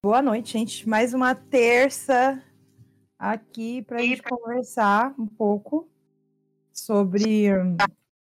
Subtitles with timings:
[0.00, 0.88] Boa noite, gente.
[0.88, 2.40] Mais uma terça
[3.18, 5.88] aqui para a gente conversar um pouco
[6.72, 7.48] sobre,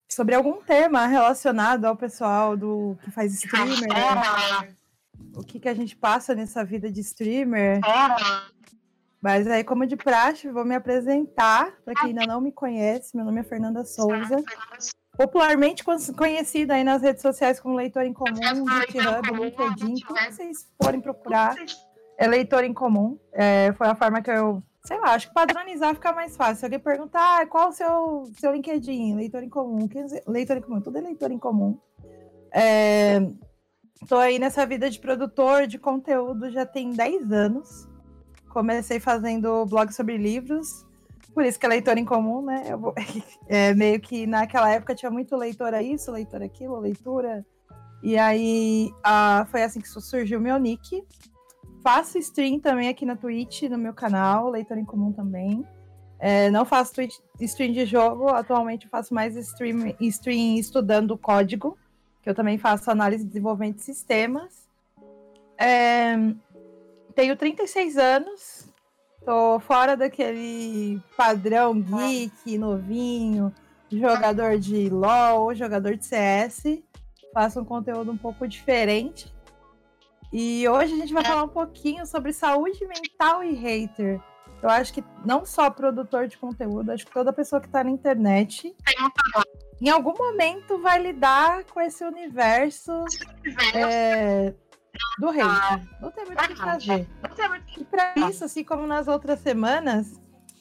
[0.09, 3.89] sobre algum tema relacionado ao pessoal do que faz streamer.
[5.37, 7.81] O que, que a gente passa nessa vida de streamer.
[9.21, 13.17] Mas aí, como de praxe, vou me apresentar para quem ainda não me conhece.
[13.17, 14.37] Meu nome é Fernanda Souza
[15.17, 15.85] popularmente
[16.17, 21.01] conhecida aí nas redes sociais como Leitor em Comum, GitHub, LinkedIn, tudo que vocês forem
[21.01, 21.55] procurar
[22.19, 23.19] é Leitor em Comum.
[23.33, 26.57] É, foi a forma que eu, sei lá, acho que padronizar fica mais fácil.
[26.57, 29.89] Se alguém perguntar ah, qual o seu, seu LinkedIn, Leitor em Comum,
[30.27, 31.79] Leitor em Comum, tudo é Leitor em Comum.
[32.53, 33.21] É,
[34.09, 37.89] tô aí nessa vida de produtor de conteúdo já tem 10 anos.
[38.49, 40.84] Comecei fazendo blog sobre livros,
[41.35, 42.77] por isso que é leitor em comum, né?
[42.77, 42.95] Vou...
[43.47, 47.45] É, meio que naquela época tinha muito leitor a isso, leitor aquilo, leitura.
[48.03, 49.47] E aí a...
[49.51, 51.05] foi assim que surgiu o meu nick.
[51.83, 55.63] Faço stream também aqui na Twitch, no meu canal, leitor em comum também.
[56.19, 61.77] É, não faço Twitch, stream de jogo, atualmente faço mais stream, stream estudando código,
[62.23, 64.67] que eu também faço análise e desenvolvimento de sistemas.
[65.59, 66.17] É,
[67.15, 68.74] tenho 36 anos,
[69.25, 73.53] Tô fora daquele padrão geek, novinho,
[73.91, 76.65] jogador de LoL, jogador de CS.
[77.33, 79.33] Faço um conteúdo um pouco diferente.
[80.31, 84.21] E hoje a gente vai falar um pouquinho sobre saúde mental e hater.
[84.63, 87.91] Eu acho que não só produtor de conteúdo, acho que toda pessoa que está na
[87.91, 88.75] internet,
[89.81, 93.05] em algum momento vai lidar com esse universo
[93.75, 94.55] é,
[95.19, 95.45] do rei.
[96.01, 97.09] Não tem muito o que fazer.
[97.77, 100.21] E para isso, assim como nas outras semanas,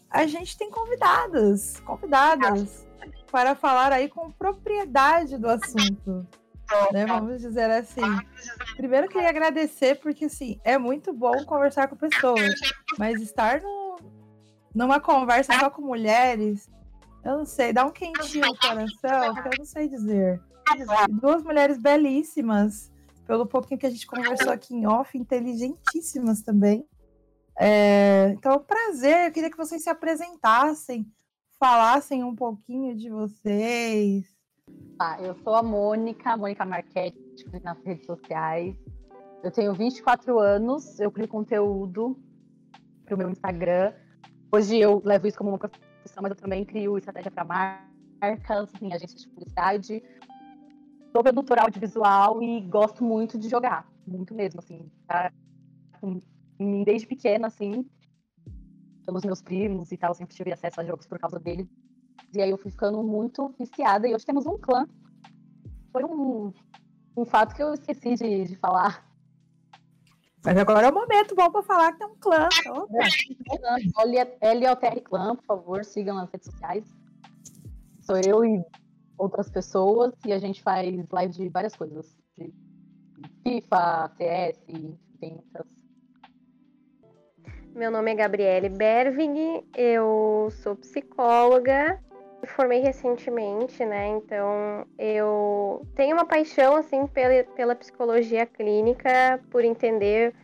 [0.10, 2.88] a gente tem convidadas, convidadas
[3.32, 6.28] para falar aí com propriedade do assunto.
[6.92, 8.02] Né, vamos dizer assim.
[8.78, 12.54] Primeiro queria agradecer, porque assim, é muito bom conversar com pessoas,
[12.98, 13.98] mas estar no,
[14.74, 16.70] numa conversa só com mulheres,
[17.24, 20.42] eu não sei, dá um quentinho no coração, que eu não sei dizer.
[21.10, 22.92] Duas mulheres belíssimas,
[23.26, 26.86] pelo pouquinho que a gente conversou aqui em off, inteligentíssimas também.
[27.58, 31.06] É, então, prazer, eu queria que vocês se apresentassem,
[31.60, 34.26] falassem um pouquinho de vocês.
[35.00, 38.76] Ah, eu sou a Mônica, Mônica Marquete, nas redes sociais.
[39.44, 42.18] Eu tenho 24 anos, eu crio conteúdo
[43.06, 43.94] para o meu Instagram.
[44.52, 48.94] Hoje eu levo isso como uma profissão, mas eu também crio estratégia para marcas, em
[48.94, 50.04] agências de publicidade,
[51.14, 54.92] sou produtora audiovisual e gosto muito de jogar, muito mesmo, assim.
[55.08, 55.32] Tá?
[56.84, 57.86] Desde pequena, assim,
[59.06, 61.68] pelos meus primos e tal, sempre tive acesso a jogos por causa deles.
[62.34, 64.88] E aí eu fui ficando muito viciada e hoje temos um clã.
[65.92, 66.52] Foi um,
[67.16, 69.08] um fato que eu esqueci de, de falar.
[70.44, 72.50] Mas agora é o momento bom para falar que tem um clã.
[74.42, 76.84] LLTR Clã, por favor, sigam nas redes sociais.
[78.02, 78.62] Sou eu e
[79.18, 82.16] outras pessoas e a gente faz live de várias coisas.
[82.38, 82.54] De
[83.44, 84.60] FIFA, CS,
[85.20, 85.84] tem outras.
[87.76, 92.00] Meu nome é Gabriele Bervig, eu sou psicóloga,
[92.46, 94.10] formei recentemente, né?
[94.10, 100.36] Então eu tenho uma paixão assim pela, pela psicologia clínica, por entender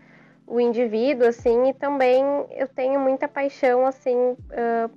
[0.47, 4.89] o indivíduo, assim, e também eu tenho muita paixão assim uh,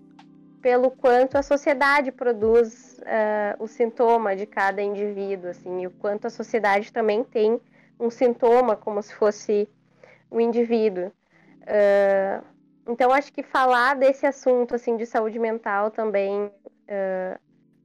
[0.63, 6.29] pelo quanto a sociedade produz uh, o sintoma de cada indivíduo, assim, e o quanto
[6.29, 7.61] a sociedade também tem
[7.99, 9.69] um sintoma como se fosse
[10.31, 11.13] o indivíduo.
[11.63, 12.45] Uh,
[12.89, 17.41] então, acho que falar desse assunto, assim, de saúde mental também, uh,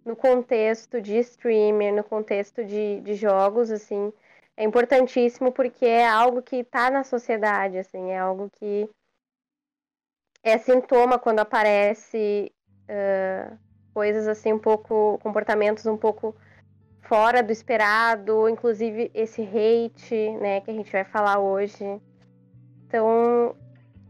[0.06, 4.14] no contexto de streamer, no contexto de, de jogos, assim,
[4.56, 8.88] é importantíssimo porque é algo que está na sociedade, assim, é algo que
[10.44, 12.52] é sintoma quando aparece
[12.90, 13.58] uh,
[13.94, 16.36] coisas assim um pouco, comportamentos um pouco
[17.02, 21.84] fora do esperado, inclusive esse hate, né, que a gente vai falar hoje.
[22.86, 23.56] Então,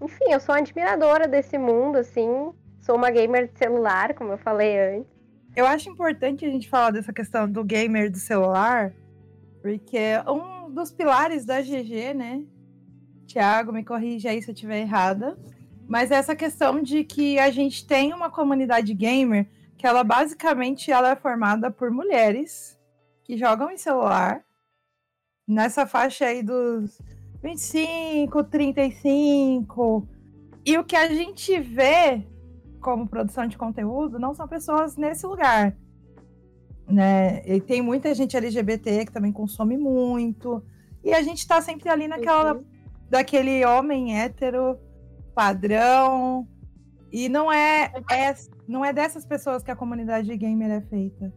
[0.01, 4.38] enfim, eu sou uma admiradora desse mundo, assim, sou uma gamer de celular, como eu
[4.38, 5.18] falei antes.
[5.56, 8.94] Eu acho importante a gente falar dessa questão do gamer do celular,
[9.62, 12.44] porque um dos pilares da GG, né?
[13.25, 15.38] Tiago, me corrija aí se eu estiver errada.
[15.87, 19.47] Mas essa questão de que a gente tem uma comunidade gamer
[19.77, 22.77] que ela basicamente ela é formada por mulheres
[23.23, 24.43] que jogam em celular
[25.47, 26.99] nessa faixa aí dos
[27.41, 30.07] 25, 35.
[30.65, 32.25] E o que a gente vê
[32.81, 35.75] como produção de conteúdo não são pessoas nesse lugar.
[36.85, 37.41] Né?
[37.45, 40.63] E tem muita gente LGBT que também consome muito.
[41.03, 42.65] E a gente está sempre ali naquela uhum.
[43.09, 44.77] daquele homem hétero
[45.37, 46.47] padrão.
[47.11, 48.35] E não é, é,
[48.67, 51.31] não é dessas pessoas que a comunidade gamer é feita,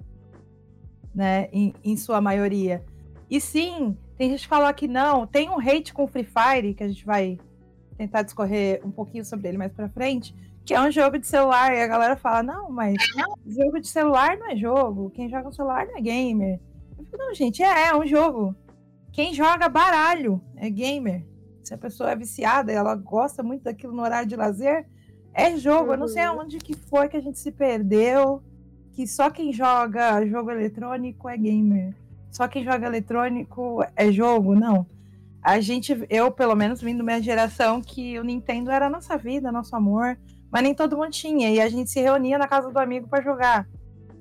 [1.15, 1.49] né?
[1.53, 2.83] Em, em sua maioria.
[3.31, 5.27] E sim, tem gente que fala que não.
[5.27, 7.39] Tem um hate com Free Fire, que a gente vai
[7.99, 11.75] tentar discorrer um pouquinho sobre ele mais pra frente, que é um jogo de celular.
[11.75, 12.97] E a galera fala, não, mas
[13.47, 15.11] jogo de celular não é jogo.
[15.11, 16.59] Quem joga no celular não é gamer.
[16.99, 18.57] Eu fico, não, gente, é, é um jogo.
[19.13, 21.25] Quem joga baralho é gamer.
[21.63, 24.87] Se a pessoa é viciada e ela gosta muito daquilo no horário de lazer,
[25.33, 25.93] é jogo.
[25.93, 26.41] Eu não sei uhum.
[26.41, 28.43] aonde que foi que a gente se perdeu.
[28.93, 31.95] Que só quem joga jogo eletrônico é gamer.
[32.31, 34.87] Só quem joga eletrônico é jogo, não.
[35.43, 39.17] A gente, eu pelo menos vim da minha geração que o Nintendo era a nossa
[39.17, 40.19] vida, nosso amor,
[40.51, 41.51] mas nem todo mundo tinha.
[41.51, 43.67] E a gente se reunia na casa do amigo para jogar.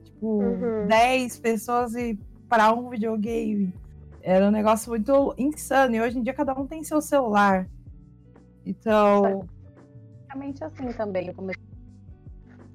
[0.04, 0.88] Tipo, uhum.
[0.88, 3.74] 10 pessoas e para um videogame.
[4.22, 5.96] Era um negócio muito insano.
[5.96, 7.70] E hoje em dia cada um tem seu celular.
[8.66, 9.48] Então.
[10.28, 11.34] Basicamente assim também.
[11.34, 11.64] Comecei...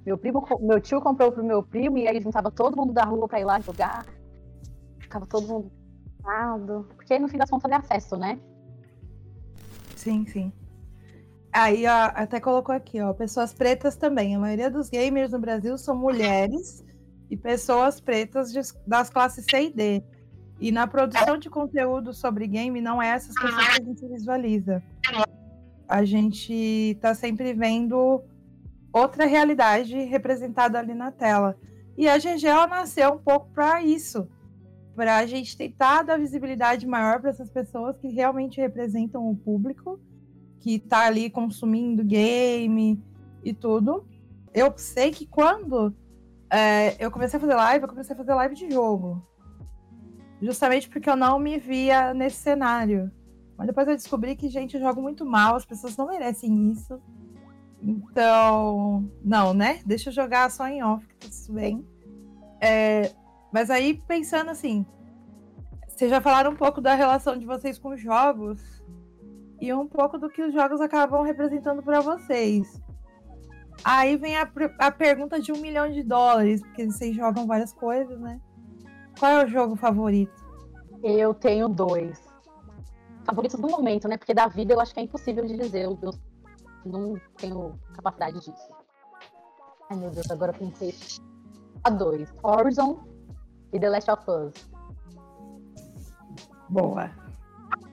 [0.04, 3.26] Meu primo, meu tio comprou pro meu primo e aí juntava todo mundo da rua
[3.26, 4.04] para ir lá jogar.
[4.98, 5.70] Ficava todo mundo
[6.96, 8.38] porque no fim das contas é acesso, né?
[9.94, 10.52] Sim, sim.
[11.52, 14.34] Aí, ó, até colocou aqui, ó, pessoas pretas também.
[14.34, 16.84] A maioria dos gamers no Brasil são mulheres
[17.30, 20.04] e pessoas pretas de, das classes C e D.
[20.60, 24.82] E na produção de conteúdo sobre game, não é essas pessoas que a gente visualiza.
[25.88, 28.22] A gente tá sempre vendo
[28.92, 31.58] outra realidade representada ali na tela.
[31.96, 34.28] E a GG ela nasceu um pouco para isso,
[34.94, 40.00] para a gente tentar dar visibilidade maior para essas pessoas que realmente representam o público,
[40.60, 43.02] que está ali consumindo game
[43.44, 44.06] e tudo.
[44.52, 45.94] Eu sei que quando
[46.48, 49.26] é, eu comecei a fazer live, eu comecei a fazer live de jogo.
[50.40, 53.10] Justamente porque eu não me via nesse cenário.
[53.56, 57.00] Mas depois eu descobri que, gente, eu jogo muito mal, as pessoas não merecem isso.
[57.80, 59.80] Então, não, né?
[59.84, 61.86] Deixa eu jogar só em off, que tá tudo bem.
[62.60, 63.12] É,
[63.52, 64.84] mas aí, pensando assim,
[65.86, 68.82] vocês já falaram um pouco da relação de vocês com os jogos
[69.60, 72.82] e um pouco do que os jogos acabam representando para vocês.
[73.84, 78.18] Aí vem a, a pergunta de um milhão de dólares, porque vocês jogam várias coisas,
[78.18, 78.40] né?
[79.18, 80.44] Qual é o jogo favorito?
[81.02, 82.22] Eu tenho dois.
[83.24, 84.16] Favoritos do momento, né?
[84.16, 85.84] Porque da vida eu acho que é impossível de dizer.
[85.84, 86.12] Eu, eu
[86.84, 88.68] não tenho capacidade disso.
[89.90, 90.94] Ai meu Deus, agora eu pensei.
[91.84, 92.32] A dois.
[92.42, 93.04] Horizon
[93.72, 94.70] e The Last of Us.
[96.68, 97.10] Boa.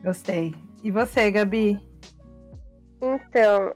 [0.03, 0.55] Gostei.
[0.83, 1.79] E você, Gabi?
[3.01, 3.73] Então,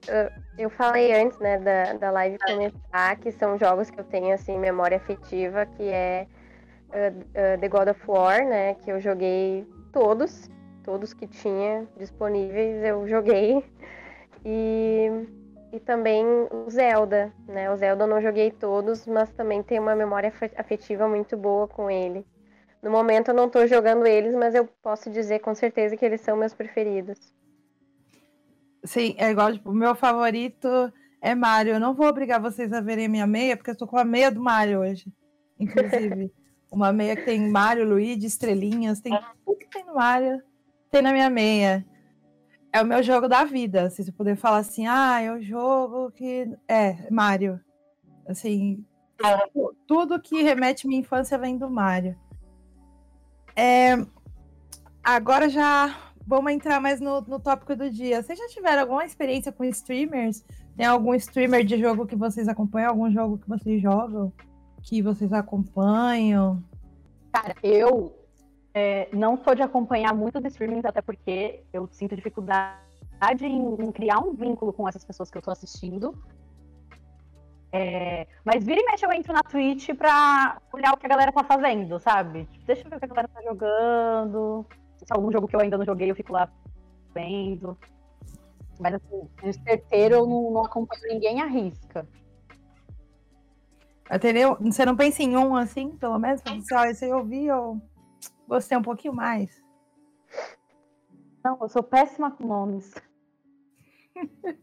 [0.58, 4.58] eu falei antes, né, da, da live começar, que são jogos que eu tenho, assim,
[4.58, 6.28] memória afetiva, que é
[6.90, 10.50] uh, uh, The God of War, né, que eu joguei todos,
[10.84, 13.64] todos que tinha disponíveis eu joguei.
[14.44, 15.10] E
[15.76, 17.70] e também o Zelda, né?
[17.70, 21.92] O Zelda eu não joguei todos, mas também tenho uma memória afetiva muito boa com
[21.92, 22.26] ele.
[22.82, 26.22] No momento eu não estou jogando eles, mas eu posso dizer com certeza que eles
[26.22, 27.18] são meus preferidos.
[28.86, 30.70] Sim, é igual, tipo, o meu favorito
[31.22, 31.74] é Mario.
[31.74, 34.32] Eu não vou obrigar vocês a verem minha meia, porque eu estou com a meia
[34.32, 35.12] do Mario hoje.
[35.60, 36.32] Inclusive,
[36.72, 40.42] uma meia que tem Mario, Luigi, estrelinhas, tem tudo que tem no Mario,
[40.92, 41.86] tem na minha meia
[42.76, 43.90] é o meu jogo da vida.
[43.90, 46.46] Se você puder falar assim, ah, é o jogo que.
[46.68, 47.58] É, Mario.
[48.28, 48.84] Assim,
[49.88, 52.18] tudo que remete minha infância vem do Mario.
[53.56, 53.96] É,
[55.02, 55.96] agora já
[56.28, 58.22] vamos entrar mais no, no tópico do dia.
[58.22, 60.44] Vocês já tiveram alguma experiência com streamers?
[60.76, 62.90] Tem algum streamer de jogo que vocês acompanham?
[62.90, 64.34] Algum jogo que vocês jogam?
[64.86, 66.64] Que vocês acompanham?
[67.34, 68.16] Cara, eu
[68.72, 72.78] é, não sou de acompanhar muitos streamings, até porque eu sinto dificuldade
[73.42, 76.16] em, em criar um vínculo com essas pessoas que eu estou assistindo.
[77.72, 81.32] É, mas vira e mexe eu entro na Twitch pra olhar o que a galera
[81.32, 82.48] tá fazendo, sabe?
[82.66, 84.66] Deixa eu ver o que a galera tá jogando.
[84.98, 86.48] Se algum jogo que eu ainda não joguei, eu fico lá
[87.14, 87.76] vendo.
[88.80, 92.08] Mas assim, de certeiro eu não, não acompanho ninguém à risca.
[94.12, 94.56] Entendeu?
[94.62, 96.42] Você não pensa em um assim, pelo menos?
[96.72, 97.82] Ah, esse aí eu vi, ou
[98.48, 99.64] você um pouquinho mais?
[101.44, 102.94] Não, eu sou péssima com nomes.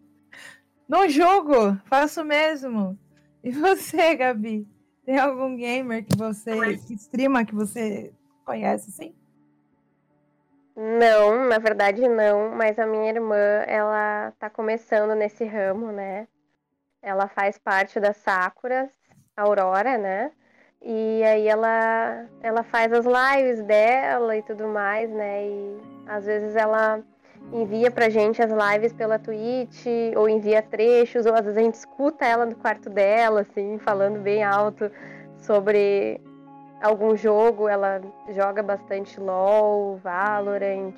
[0.88, 2.98] no jogo, faço mesmo.
[3.42, 4.68] E você, Gabi?
[5.04, 8.12] Tem algum gamer que você que streama que você
[8.44, 9.14] conhece, sim?
[10.76, 16.26] Não, na verdade não, mas a minha irmã, ela tá começando nesse ramo, né?
[17.02, 18.88] Ela faz parte das Sakuras,
[19.36, 20.30] Aurora, né?
[20.82, 25.46] E aí ela, ela faz as lives dela e tudo mais, né?
[25.46, 27.00] E às vezes ela
[27.50, 29.86] envia pra gente as lives pela Twitch,
[30.16, 34.20] ou envia trechos, ou às vezes a gente escuta ela no quarto dela, assim, falando
[34.20, 34.90] bem alto
[35.38, 36.20] sobre
[36.82, 37.68] algum jogo.
[37.68, 40.94] Ela joga bastante LOL, Valorant,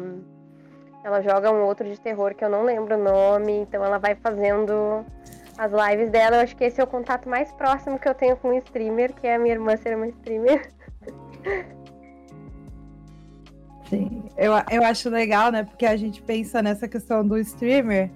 [0.00, 0.24] um,
[1.04, 4.16] ela joga um outro de terror que eu não lembro o nome, então ela vai
[4.16, 5.04] fazendo
[5.58, 6.36] as lives dela.
[6.36, 9.12] Eu acho que esse é o contato mais próximo que eu tenho com um streamer,
[9.12, 10.70] que é a minha irmã ser uma streamer.
[13.90, 15.64] Sim, eu, eu acho legal, né?
[15.64, 18.10] Porque a gente pensa nessa questão do streamer.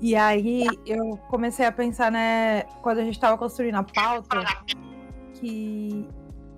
[0.00, 4.42] E aí eu comecei a pensar, né, quando a gente estava construindo a pauta,
[5.34, 6.08] que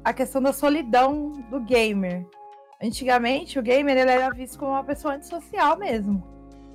[0.04, 2.24] a questão da solidão do gamer.
[2.80, 6.22] Antigamente, o gamer ele era visto como uma pessoa antissocial mesmo.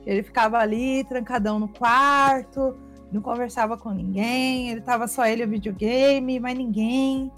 [0.06, 2.76] Ele ficava ali, trancadão no quarto,
[3.12, 7.32] não conversava com ninguém, ele tava só ele o videogame, mais ninguém.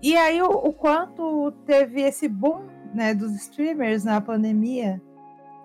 [0.00, 5.00] E aí o, o quanto teve esse boom né, dos streamers na pandemia.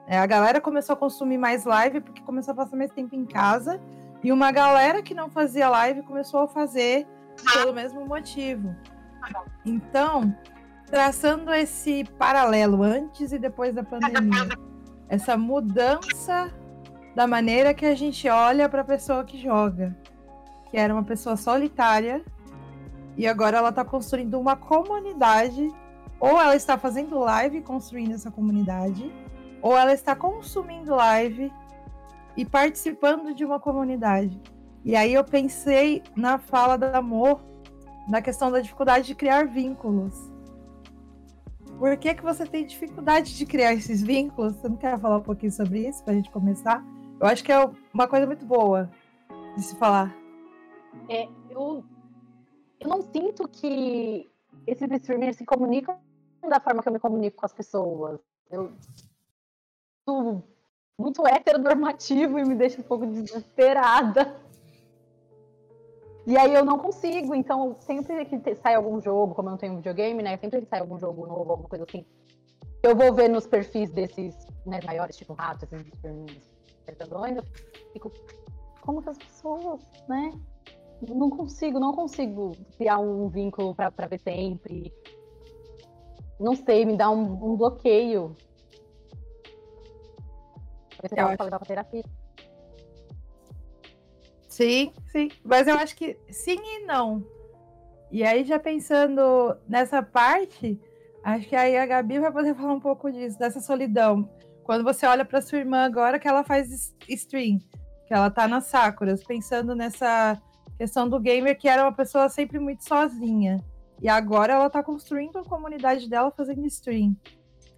[0.08, 3.25] É, a galera começou a consumir mais live porque começou a passar mais tempo em
[3.25, 3.79] casa.
[4.24, 7.06] E uma galera que não fazia live começou a fazer
[7.53, 8.75] pelo mesmo motivo.
[9.65, 10.36] Então,
[10.86, 14.50] traçando esse paralelo antes e depois da pandemia,
[15.10, 16.51] essa mudança
[17.17, 19.97] da maneira que a gente olha para a pessoa que joga,
[20.69, 22.24] que era uma pessoa solitária
[23.17, 25.67] e agora ela está construindo uma comunidade
[26.19, 29.12] ou ela está fazendo live construindo essa comunidade,
[29.63, 31.51] ou ela está consumindo live
[32.38, 34.39] e participando de uma comunidade.
[34.86, 37.43] E aí eu pensei na fala da Amor,
[38.07, 40.13] na questão da dificuldade de criar vínculos.
[41.79, 44.55] Por que, que você tem dificuldade de criar esses vínculos?
[44.57, 46.86] Você não quer falar um pouquinho sobre isso para a gente começar?
[47.19, 47.57] Eu acho que é
[47.93, 48.89] uma coisa muito boa
[49.55, 50.15] de se falar.
[51.09, 51.83] É, eu,
[52.79, 54.29] eu não sinto que
[54.67, 55.97] esses streamers se comunicam
[56.47, 58.19] da forma que eu me comunico com as pessoas.
[58.51, 58.71] Eu
[60.07, 60.43] sou
[61.00, 64.39] muito heteronormativo e me deixa um pouco desesperada.
[66.27, 69.77] E aí eu não consigo, então sempre que sai algum jogo, como eu não tenho
[69.77, 70.38] videogame, né?
[70.38, 72.05] Sempre que sai algum jogo novo, alguma coisa assim,
[72.83, 76.56] eu vou ver nos perfis desses né, maiores, tipo ratos, esses
[76.88, 77.44] eu
[77.94, 78.12] fico,
[78.82, 80.32] como que as pessoas, né?
[81.08, 84.91] Não consigo, não consigo criar um vínculo para ver sempre
[86.39, 88.36] não sei, me dá um, um bloqueio.
[91.15, 91.44] Eu acho...
[91.44, 92.03] levar pra terapia.
[94.48, 95.29] Sim, sim.
[95.44, 97.25] Mas eu acho que sim e não.
[98.12, 99.22] E aí, já pensando
[99.67, 100.79] nessa parte,
[101.24, 104.29] acho que aí a Gabi vai poder falar um pouco disso, dessa solidão.
[104.67, 107.57] Quando você olha para sua irmã agora que ela faz stream,
[108.05, 110.38] que ela tá nas Sakuras, pensando nessa
[110.77, 113.63] questão do gamer que era uma pessoa sempre muito sozinha.
[114.01, 117.15] E agora ela está construindo a comunidade dela fazendo stream.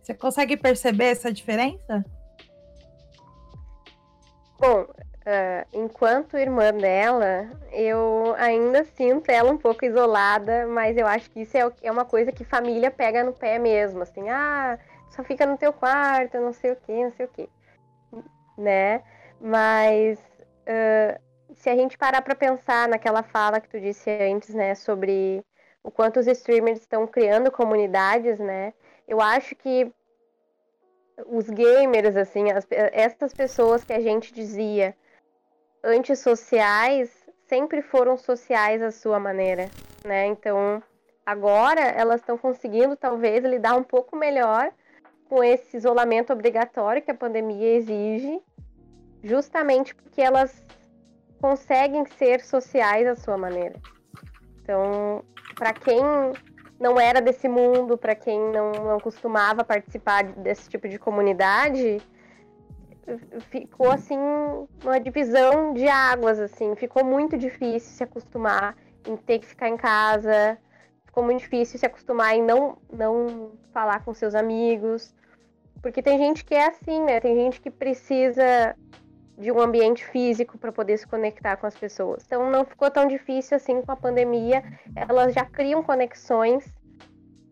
[0.01, 2.03] Você consegue perceber essa diferença?
[4.59, 11.29] Bom, uh, enquanto irmã dela, eu ainda sinto ela um pouco isolada, mas eu acho
[11.29, 14.79] que isso é, é uma coisa que família pega no pé mesmo, assim, ah,
[15.19, 17.49] só fica no teu quarto, não sei o que, não sei o que,
[18.57, 19.03] né?
[19.39, 21.19] Mas uh,
[21.55, 25.43] se a gente parar para pensar naquela fala que tu disse antes, né, sobre
[25.83, 28.73] o quanto os streamers estão criando comunidades, né?
[29.07, 29.91] Eu acho que
[31.25, 34.95] os gamers, assim, as, essas pessoas que a gente dizia
[35.83, 37.11] antissociais,
[37.47, 39.69] sempre foram sociais à sua maneira,
[40.05, 40.27] né?
[40.27, 40.81] Então,
[41.25, 44.71] agora elas estão conseguindo talvez lidar um pouco melhor
[45.29, 48.41] com esse isolamento obrigatório que a pandemia exige,
[49.23, 50.65] justamente porque elas
[51.39, 53.79] conseguem ser sociais à sua maneira.
[54.61, 55.23] Então,
[55.55, 55.99] para quem
[56.79, 62.01] não era desse mundo, para quem não, não costumava participar desse tipo de comunidade,
[63.49, 64.17] ficou assim
[64.83, 68.75] uma divisão de águas assim, ficou muito difícil se acostumar
[69.07, 70.57] em ter que ficar em casa,
[71.05, 75.13] ficou muito difícil se acostumar em não não falar com seus amigos,
[75.81, 77.19] porque tem gente que é assim, né?
[77.19, 78.75] Tem gente que precisa
[79.37, 82.23] de um ambiente físico para poder se conectar com as pessoas.
[82.25, 84.63] Então não ficou tão difícil assim com a pandemia.
[84.95, 86.65] Elas já criam conexões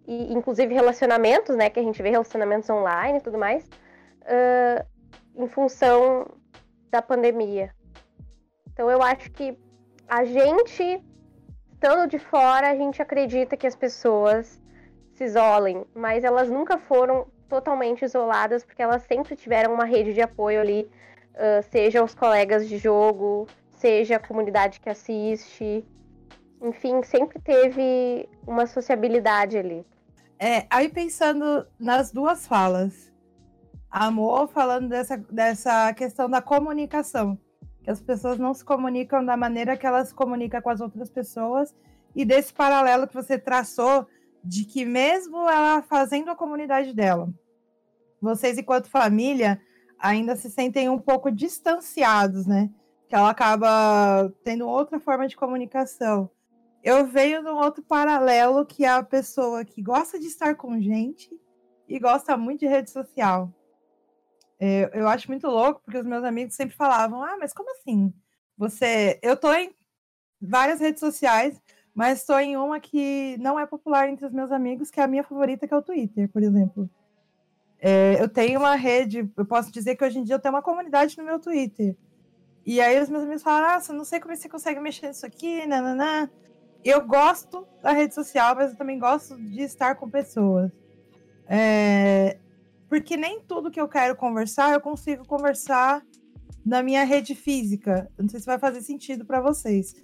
[0.06, 1.70] e inclusive relacionamentos, né?
[1.70, 4.86] Que a gente vê relacionamentos online e tudo mais, uh,
[5.36, 6.28] em função
[6.92, 7.74] da pandemia.
[8.74, 9.58] Então eu acho que
[10.08, 11.04] a gente,
[11.74, 14.62] estando de fora, a gente acredita que as pessoas
[15.14, 20.22] se isolem, mas elas nunca foram totalmente isoladas porque elas sempre tiveram uma rede de
[20.22, 20.90] apoio ali
[21.38, 25.86] uh, seja os colegas de jogo, seja a comunidade que assiste.
[26.62, 29.86] Enfim, sempre teve uma sociabilidade ali.
[30.40, 33.12] É, aí pensando nas duas falas,
[33.90, 37.40] Amor falando dessa, dessa questão da comunicação.
[37.84, 41.10] Que as pessoas não se comunicam da maneira que elas se comunicam com as outras
[41.10, 41.74] pessoas.
[42.16, 44.06] E desse paralelo que você traçou
[44.48, 47.30] de que mesmo ela fazendo a comunidade dela,
[48.22, 49.62] vocês, enquanto família,
[50.00, 52.70] ainda se sentem um pouco distanciados, né?
[53.08, 56.30] Que ela acaba tendo outra forma de comunicação.
[56.84, 61.30] Eu venho num outro paralelo que é a pessoa que gosta de estar com gente
[61.88, 63.54] e gosta muito de rede social.
[64.60, 68.14] É, eu acho muito louco, porque os meus amigos sempre falavam: ah, mas como assim?
[68.58, 69.20] Você.
[69.22, 69.74] Eu tô em
[70.42, 71.62] várias redes sociais,
[71.98, 75.08] mas estou em uma que não é popular entre os meus amigos, que é a
[75.08, 76.88] minha favorita, que é o Twitter, por exemplo.
[77.80, 80.62] É, eu tenho uma rede, eu posso dizer que hoje em dia eu tenho uma
[80.62, 81.98] comunidade no meu Twitter.
[82.64, 85.66] E aí os meus amigos falam, ah, não sei como você consegue mexer nisso aqui,
[85.66, 86.30] nananã.
[86.86, 90.72] Eu gosto da rede social, mas eu também gosto de estar com pessoas.
[91.48, 92.38] É,
[92.88, 96.06] porque nem tudo que eu quero conversar, eu consigo conversar
[96.64, 98.08] na minha rede física.
[98.20, 99.96] não sei se vai fazer sentido para vocês.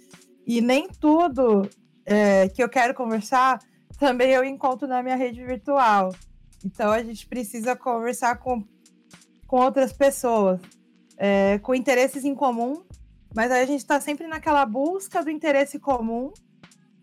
[0.44, 1.62] E nem tudo
[2.04, 3.60] é, que eu quero conversar,
[3.98, 6.14] também eu encontro na minha rede virtual.
[6.64, 8.64] Então a gente precisa conversar com,
[9.46, 10.60] com outras pessoas,
[11.16, 12.82] é, com interesses em comum,
[13.34, 16.32] mas aí a gente está sempre naquela busca do interesse comum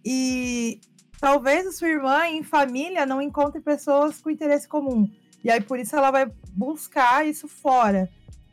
[0.03, 0.81] e
[1.19, 5.09] talvez a sua irmã em família não encontre pessoas com interesse comum.
[5.43, 8.09] E aí por isso ela vai buscar isso fora.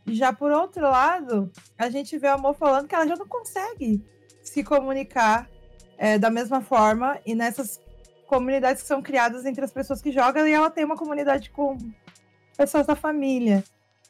[0.07, 3.29] E já por outro lado, a gente vê a amor falando que ela já não
[3.29, 4.05] consegue
[4.43, 5.49] se comunicar
[5.99, 7.81] é, da mesma forma e nessas
[8.27, 11.77] comunidades que são criadas entre as pessoas que jogam e ela tem uma comunidade com
[12.57, 13.65] pessoas da família.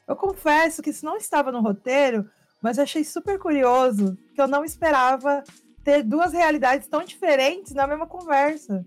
[0.07, 2.29] Eu confesso que isso não estava no roteiro,
[2.61, 5.43] mas achei super curioso, que eu não esperava
[5.83, 8.85] ter duas realidades tão diferentes na mesma conversa.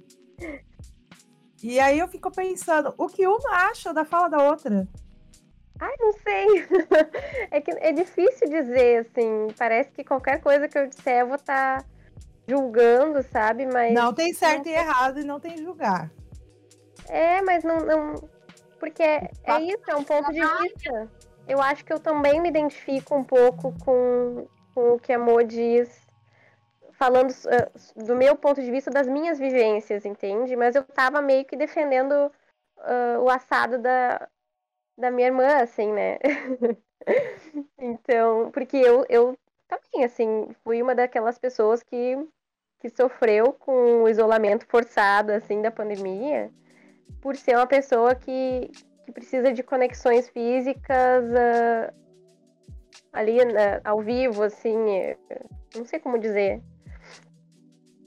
[1.62, 4.86] E aí eu fico pensando, o que uma acha da fala da outra?
[5.80, 6.68] Ai, não sei.
[7.50, 9.48] é que é difícil dizer, assim.
[9.56, 11.88] Parece que qualquer coisa que eu disser eu vou estar tá
[12.46, 13.66] julgando, sabe?
[13.66, 13.92] Mas.
[13.94, 14.72] Não tem certo não...
[14.72, 16.10] e errado e não tem julgar.
[17.08, 17.78] É, mas não.
[17.78, 18.14] não...
[18.78, 21.08] Porque é, é isso, é um ponto de vista.
[21.46, 25.42] Eu acho que eu também me identifico um pouco com, com o que a Mo
[25.42, 26.06] diz,
[26.92, 30.56] falando uh, do meu ponto de vista, das minhas vivências, entende?
[30.56, 34.28] Mas eu tava meio que defendendo uh, o assado da,
[34.96, 36.18] da minha irmã, assim, né?
[37.78, 39.36] então, porque eu, eu
[39.72, 42.18] também, assim, fui uma daquelas pessoas que,
[42.80, 46.50] que sofreu com o isolamento forçado, assim, da pandemia,
[47.20, 48.70] por ser uma pessoa que,
[49.04, 51.94] que precisa de conexões físicas uh,
[53.12, 53.38] ali
[53.84, 54.76] ao vivo, assim,
[55.74, 56.60] não sei como dizer.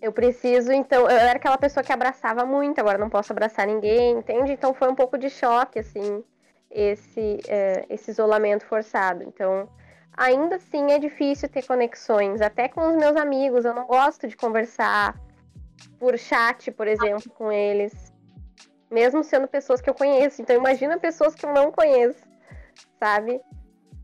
[0.01, 4.19] Eu preciso, então, eu era aquela pessoa que abraçava muito, agora não posso abraçar ninguém,
[4.19, 4.51] entende?
[4.51, 6.23] Então foi um pouco de choque, assim,
[6.69, 9.23] esse, uh, esse isolamento forçado.
[9.23, 9.67] Então,
[10.17, 13.65] ainda assim é difícil ter conexões, até com os meus amigos.
[13.65, 15.19] Eu não gosto de conversar
[15.99, 18.13] por chat, por exemplo, com eles,
[18.89, 20.41] mesmo sendo pessoas que eu conheço.
[20.41, 22.23] Então, imagina pessoas que eu não conheço,
[22.99, 23.41] sabe?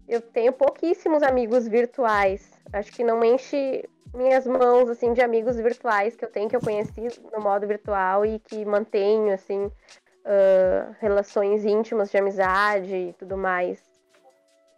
[0.08, 2.52] Eu tenho pouquíssimos amigos virtuais.
[2.74, 6.60] Acho que não enche minhas mãos assim de amigos virtuais que eu tenho que eu
[6.60, 13.38] conheci no modo virtual e que mantenho assim uh, relações íntimas de amizade e tudo
[13.38, 13.91] mais.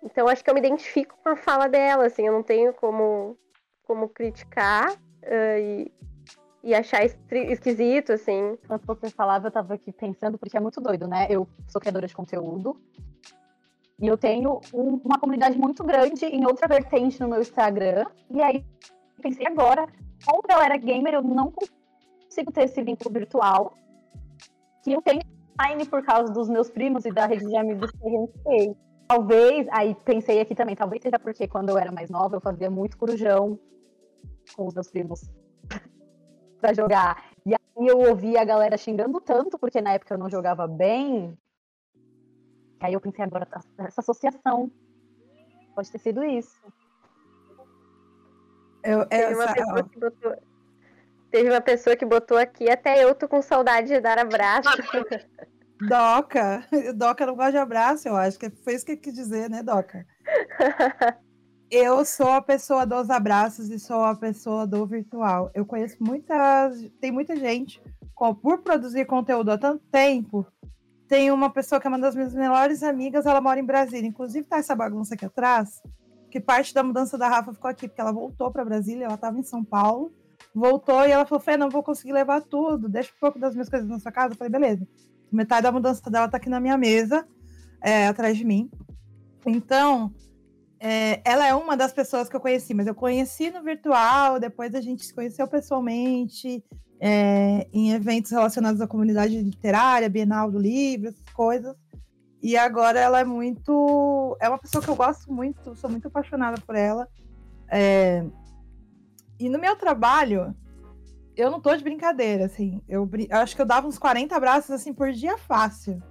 [0.04, 3.38] Então acho que eu me identifico com a fala dela, assim, eu não tenho como,
[3.84, 5.92] como criticar uh, e,
[6.64, 8.58] e achar esquisito, assim.
[8.64, 11.28] Enquanto você falava, eu tava aqui pensando, porque é muito doido, né?
[11.30, 12.78] Eu sou criadora de conteúdo
[14.00, 18.06] e eu tenho um, uma comunidade muito grande em outra vertente no meu Instagram.
[18.30, 18.66] E aí
[19.22, 19.88] pensei agora,
[20.26, 23.74] como galera gamer, eu não consigo ter esse vínculo virtual
[24.84, 25.22] que eu tenho
[25.58, 28.76] online por causa dos meus primos e da rede de amigos que a gente fez.
[29.08, 32.70] Talvez, aí pensei aqui também, talvez seja porque quando eu era mais nova eu fazia
[32.70, 33.60] muito corujão
[34.56, 35.30] com os meus primos
[36.60, 37.26] para jogar.
[37.46, 41.38] E aí eu ouvia a galera xingando tanto, porque na época eu não jogava bem.
[42.80, 44.72] Aí eu pensei agora, essa associação.
[45.76, 46.60] Pode ter sido isso.
[48.84, 50.36] Eu, teve, uma pessoa que botou,
[51.32, 54.70] teve uma pessoa que botou aqui, até eu tô com saudade de dar abraço.
[55.88, 56.66] Doca.
[56.96, 59.64] Doca não gosta de abraço, eu acho que foi isso que ele quis dizer, né,
[59.64, 60.06] Doca?
[61.70, 65.50] eu sou a pessoa dos abraços e sou a pessoa do virtual.
[65.54, 66.90] Eu conheço muitas.
[67.00, 67.82] Tem muita gente,
[68.42, 70.46] por produzir conteúdo há tanto tempo.
[71.08, 74.08] Tem uma pessoa que é uma das minhas melhores amigas, ela mora em Brasília.
[74.08, 75.82] Inclusive, tá essa bagunça aqui atrás,
[76.32, 79.38] que parte da mudança da Rafa ficou aqui, porque ela voltou para Brasília, ela estava
[79.38, 80.14] em São Paulo,
[80.56, 83.70] voltou e ela falou: Fê, não vou conseguir levar tudo, deixa um pouco das minhas
[83.70, 84.34] coisas na sua casa.
[84.34, 84.88] Eu falei: beleza
[85.36, 87.26] metade da mudança dela tá aqui na minha mesa.
[87.84, 88.72] é, atrás de mim.
[89.46, 90.14] Então,
[90.80, 94.74] é, ela é uma das pessoas que eu conheci, mas eu conheci no virtual, depois
[94.74, 96.64] a gente se conheceu pessoalmente,
[97.00, 101.76] é, em eventos relacionados à comunidade literária, Bienal do Livro, essas coisas.
[102.42, 104.38] E agora ela é muito.
[104.42, 107.08] É uma pessoa que eu gosto muito, sou muito apaixonada por ela.
[107.70, 108.26] É,
[109.40, 110.56] e no meu trabalho,
[111.36, 112.82] eu não tô de brincadeira, assim.
[112.88, 116.02] Eu, eu, acho que eu dava uns 40 abraços assim por dia fácil.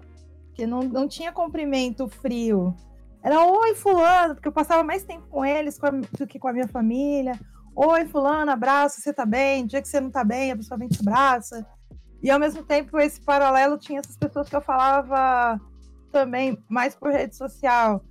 [0.47, 2.75] Porque não, não tinha comprimento frio.
[3.23, 5.79] Era oi, fulano, porque eu passava mais tempo com eles
[6.19, 7.39] do que com a minha família.
[7.75, 9.65] Oi, fulano, abraço, você tá bem?
[9.65, 11.65] dia que você não tá bem, a pessoa vem te abraça.
[12.23, 15.61] E ao mesmo tempo, esse paralelo tinha essas pessoas que eu falava
[16.11, 18.05] também mais por rede social,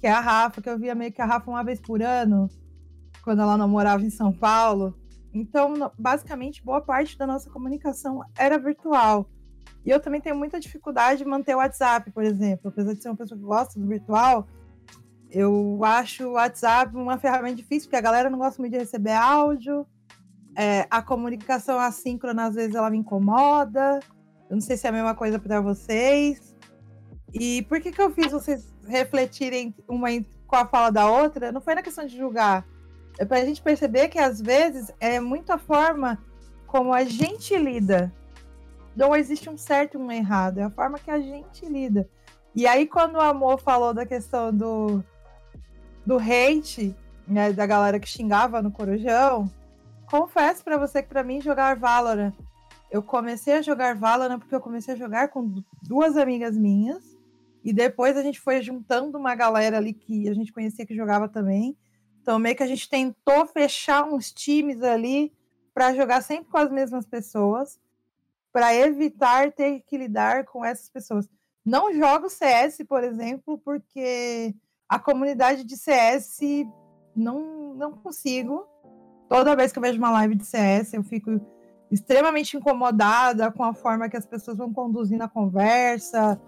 [0.00, 2.48] que é a Rafa, que eu via meio que a Rafa uma vez por ano,
[3.22, 4.94] quando ela não morava em São Paulo.
[5.40, 9.30] Então, basicamente, boa parte da nossa comunicação era virtual.
[9.86, 12.68] E eu também tenho muita dificuldade de manter o WhatsApp, por exemplo.
[12.68, 14.48] Apesar de ser uma pessoa que gosta do virtual,
[15.30, 19.12] eu acho o WhatsApp uma ferramenta difícil, porque a galera não gosta muito de receber
[19.12, 19.86] áudio.
[20.56, 24.00] É, a comunicação assíncrona, às vezes, ela me incomoda.
[24.50, 26.56] Eu não sei se é a mesma coisa para vocês.
[27.32, 30.08] E por que, que eu fiz vocês refletirem uma
[30.48, 31.52] com a fala da outra?
[31.52, 32.66] Não foi na questão de julgar
[33.18, 36.18] é para a gente perceber que às vezes é muito a forma
[36.66, 38.12] como a gente lida.
[38.94, 42.08] Não existe um certo e um errado, é a forma que a gente lida.
[42.54, 45.02] E aí, quando o amor falou da questão do,
[46.06, 46.94] do hate,
[47.26, 49.50] né, da galera que xingava no Corujão,
[50.10, 52.32] confesso para você que para mim jogar Valorant,
[52.90, 57.04] eu comecei a jogar Valorant porque eu comecei a jogar com duas amigas minhas,
[57.62, 61.28] e depois a gente foi juntando uma galera ali que a gente conhecia que jogava
[61.28, 61.76] também.
[62.28, 65.32] Então, meio que a gente tentou fechar uns times ali
[65.72, 67.80] para jogar sempre com as mesmas pessoas,
[68.52, 71.26] para evitar ter que lidar com essas pessoas.
[71.64, 74.54] Não jogo CS, por exemplo, porque
[74.86, 76.40] a comunidade de CS
[77.16, 78.66] não, não consigo.
[79.26, 81.40] Toda vez que eu vejo uma live de CS, eu fico
[81.90, 86.38] extremamente incomodada com a forma que as pessoas vão conduzindo a conversa.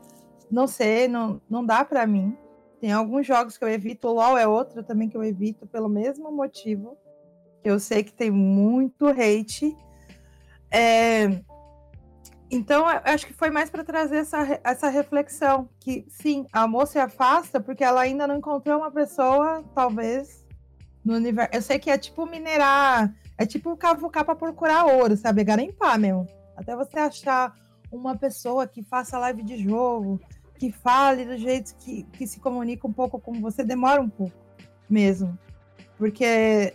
[0.50, 2.36] Não sei, não, não dá para mim.
[2.80, 5.88] Tem alguns jogos que eu evito, o LoL é outro também que eu evito pelo
[5.88, 6.96] mesmo motivo.
[7.62, 9.76] Eu sei que tem muito hate.
[10.70, 11.42] É...
[12.50, 15.68] Então, acho que foi mais para trazer essa, essa reflexão.
[15.78, 20.44] Que, sim, a moça se afasta porque ela ainda não encontrou uma pessoa, talvez,
[21.04, 21.50] no universo.
[21.52, 25.42] Eu sei que é tipo minerar, é tipo cavucar para procurar ouro, sabe?
[25.42, 26.26] É garimpar mesmo.
[26.56, 27.54] Até você achar
[27.92, 30.18] uma pessoa que faça live de jogo,
[30.60, 34.36] que fale do jeito que, que se comunica um pouco com você, demora um pouco
[34.90, 35.36] mesmo.
[35.96, 36.74] Porque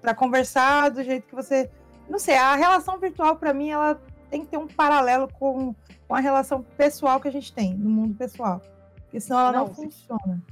[0.00, 1.70] para conversar do jeito que você.
[2.08, 5.74] Não sei, a relação virtual, para mim, ela tem que ter um paralelo com,
[6.08, 8.62] com a relação pessoal que a gente tem no mundo pessoal.
[9.02, 10.42] Porque senão ela não, não funciona.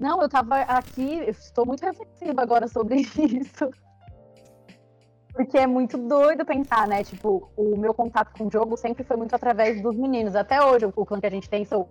[0.00, 3.70] Não, eu tava aqui, eu estou muito reflexiva agora sobre isso.
[5.36, 7.04] Porque é muito doido pensar, né?
[7.04, 10.34] Tipo, o meu contato com o jogo sempre foi muito através dos meninos.
[10.34, 11.86] Até hoje, o clã que a gente tem sou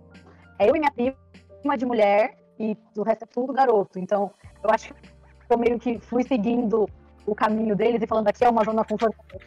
[0.58, 4.00] é eu e minha prima de mulher e o resto é tudo garoto.
[4.00, 4.32] Então,
[4.64, 5.00] eu acho que
[5.48, 6.88] eu meio que fui seguindo
[7.24, 9.40] o caminho deles e falando aqui é uma zona confortável.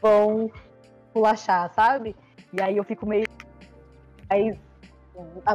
[0.00, 0.50] Vão
[1.12, 2.16] pulachar, sabe?
[2.54, 3.26] E aí eu fico meio.
[4.30, 4.58] Aí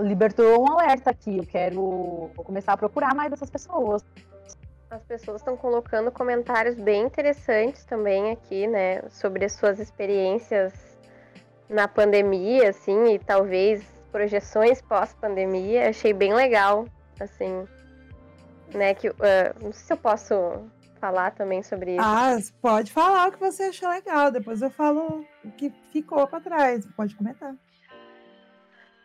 [0.03, 1.37] libertou um alerta aqui.
[1.37, 4.05] Eu quero vou começar a procurar mais essas pessoas.
[4.89, 10.73] As pessoas estão colocando comentários bem interessantes também aqui, né, sobre as suas experiências
[11.69, 15.89] na pandemia, assim, e talvez projeções pós-pandemia.
[15.89, 16.87] Achei bem legal,
[17.19, 17.67] assim,
[18.73, 19.13] né, que uh,
[19.61, 20.35] não sei se eu posso
[20.99, 22.03] falar também sobre isso.
[22.03, 26.41] Ah, pode falar o que você achou legal, depois eu falo o que ficou para
[26.41, 27.55] trás, pode comentar.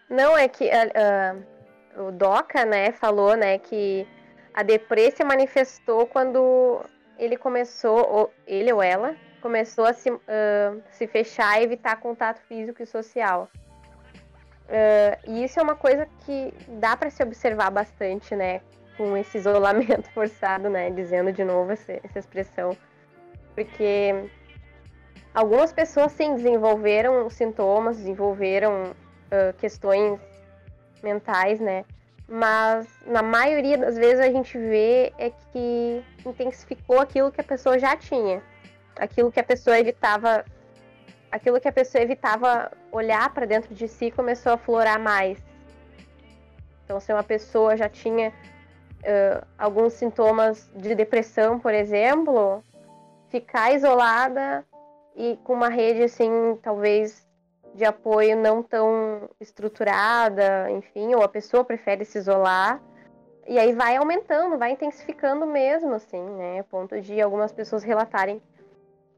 [0.08, 4.06] Não, é que uh, uh, o Doca, né, falou, né, que
[4.54, 6.80] a deprê se manifestou quando
[7.18, 10.20] ele começou, ou ele ou ela, começou a se, uh,
[10.90, 13.48] se fechar e evitar contato físico e social.
[14.66, 18.62] Uh, e isso é uma coisa que dá para se observar bastante, né?
[18.96, 20.90] Com esse isolamento forçado, né?
[20.90, 22.76] Dizendo de novo essa, essa expressão.
[23.54, 24.30] Porque
[25.34, 30.18] algumas pessoas, sim, desenvolveram sintomas, desenvolveram uh, questões
[31.02, 31.84] mentais, né?
[32.28, 37.78] Mas na maioria das vezes a gente vê é que intensificou aquilo que a pessoa
[37.78, 38.42] já tinha,
[38.96, 40.44] aquilo que a pessoa evitava,
[41.30, 45.38] aquilo que a pessoa evitava olhar para dentro de si começou a florar mais.
[46.84, 52.62] Então, se uma pessoa já tinha uh, alguns sintomas de depressão, por exemplo,
[53.28, 54.64] ficar isolada
[55.16, 57.23] e com uma rede assim, talvez
[57.74, 62.80] de apoio não tão estruturada, enfim, ou a pessoa prefere se isolar.
[63.46, 66.60] E aí vai aumentando, vai intensificando mesmo, assim, né?
[66.60, 68.40] A ponto de algumas pessoas relatarem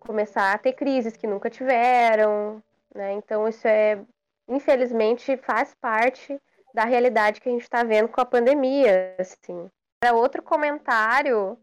[0.01, 2.63] começar a ter crises que nunca tiveram,
[2.95, 3.13] né?
[3.13, 4.01] Então isso é,
[4.49, 6.41] infelizmente, faz parte
[6.73, 9.71] da realidade que a gente está vendo com a pandemia, assim.
[10.03, 11.59] Era outro comentário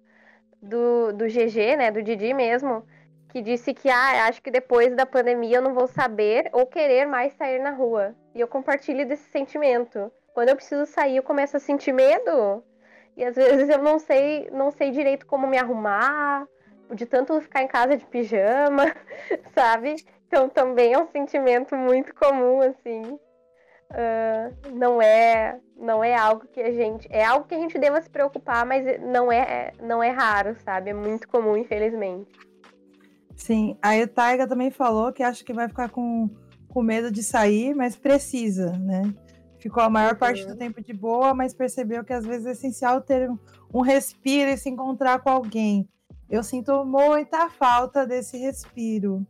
[0.62, 2.86] do, do GG, né, do Didi mesmo,
[3.34, 7.08] que disse que ah, acho que depois da pandemia eu não vou saber ou querer
[7.08, 8.14] mais sair na rua.
[8.36, 10.12] E eu compartilho desse sentimento.
[10.36, 12.64] Quando eu preciso sair, eu começo a sentir medo.
[13.18, 16.48] E às vezes eu não sei, não sei direito como me arrumar,
[16.94, 18.94] de tanto ficar em casa de pijama,
[19.56, 19.96] sabe?
[20.28, 23.02] Então também é um sentimento muito comum, assim.
[23.90, 28.00] Uh, não é não é algo que a gente é algo que a gente deva
[28.00, 30.92] se preocupar, mas não é não é raro, sabe?
[30.92, 32.53] É muito comum, infelizmente.
[33.36, 36.30] Sim, aí o Taiga também falou que acha que vai ficar com,
[36.68, 39.14] com medo de sair, mas precisa, né?
[39.60, 43.02] Ficou a maior parte do tempo de boa, mas percebeu que às vezes é essencial
[43.02, 43.38] ter um,
[43.74, 45.88] um respiro e se encontrar com alguém.
[46.30, 49.26] Eu sinto muita falta desse respiro,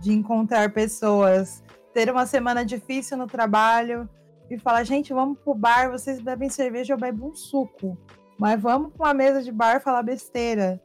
[0.00, 1.62] de encontrar pessoas,
[1.94, 4.08] ter uma semana difícil no trabalho
[4.50, 7.96] e falar, gente, vamos pro bar, vocês bebem cerveja, eu bebo um suco.
[8.38, 10.80] Mas vamos para uma mesa de bar falar besteira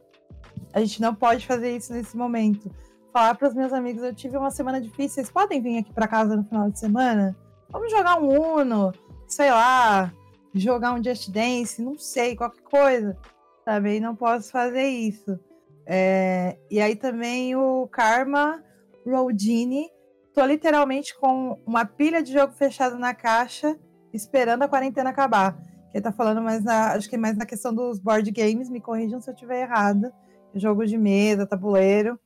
[0.74, 2.70] a gente não pode fazer isso nesse momento.
[3.14, 6.08] Falar para os meus amigos, eu tive uma semana difícil, vocês podem vir aqui para
[6.08, 7.38] casa no final de semana?
[7.70, 8.92] Vamos jogar um Uno,
[9.28, 10.12] sei lá,
[10.54, 13.18] jogar um Just Dance, não sei, qualquer coisa.
[13.64, 15.40] Também não posso fazer isso.
[15.86, 18.64] É, e aí também o Karma
[19.06, 19.92] Rodini,
[20.34, 23.78] tô literalmente com uma pilha de jogo fechado na caixa,
[24.12, 25.56] esperando a quarentena acabar.
[25.94, 29.22] Ele tá falando mais na, acho que mais na questão dos board games, me corrijam
[29.22, 30.12] se eu estiver errada
[30.56, 32.20] jogo de mesa, tabuleiro.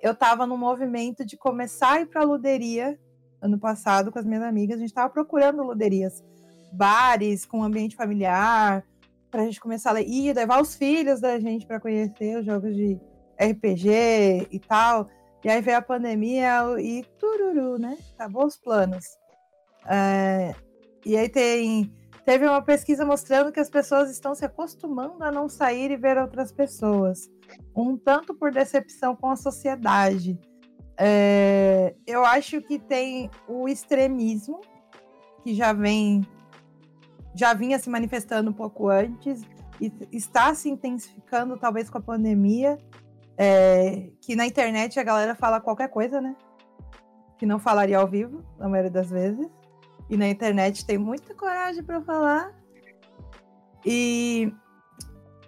[0.00, 2.98] Eu estava no movimento de começar a ir para luderia
[3.40, 4.76] ano passado com as minhas amigas.
[4.76, 6.24] A gente estava procurando luderias,
[6.72, 8.84] bares com ambiente familiar,
[9.30, 12.76] para a gente começar a e levar os filhos da gente para conhecer os jogos
[12.76, 13.00] de
[13.40, 15.08] RPG e tal.
[15.42, 17.98] E aí veio a pandemia e tururu, né?
[18.14, 19.04] Acabou os planos.
[19.88, 20.54] É,
[21.04, 21.92] e aí tem
[22.24, 26.18] teve uma pesquisa mostrando que as pessoas estão se acostumando a não sair e ver
[26.18, 27.30] outras pessoas
[27.74, 30.38] um tanto por decepção com a sociedade.
[30.98, 34.60] É, eu acho que tem o extremismo,
[35.42, 36.26] que já vem
[37.34, 39.42] já vinha se manifestando um pouco antes
[39.80, 42.76] e está se intensificando talvez com a pandemia,
[43.38, 46.36] é, que na internet a galera fala qualquer coisa, né?
[47.38, 49.48] Que não falaria ao vivo, na maioria das vezes.
[50.08, 52.52] E na internet tem muita coragem para falar.
[53.84, 54.52] E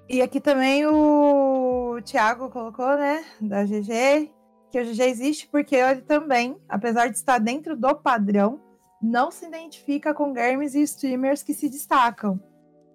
[0.09, 4.31] e aqui também o Thiago colocou, né, da GG,
[4.71, 8.61] que o GG existe porque ele também, apesar de estar dentro do padrão,
[9.01, 12.39] não se identifica com games e streamers que se destacam.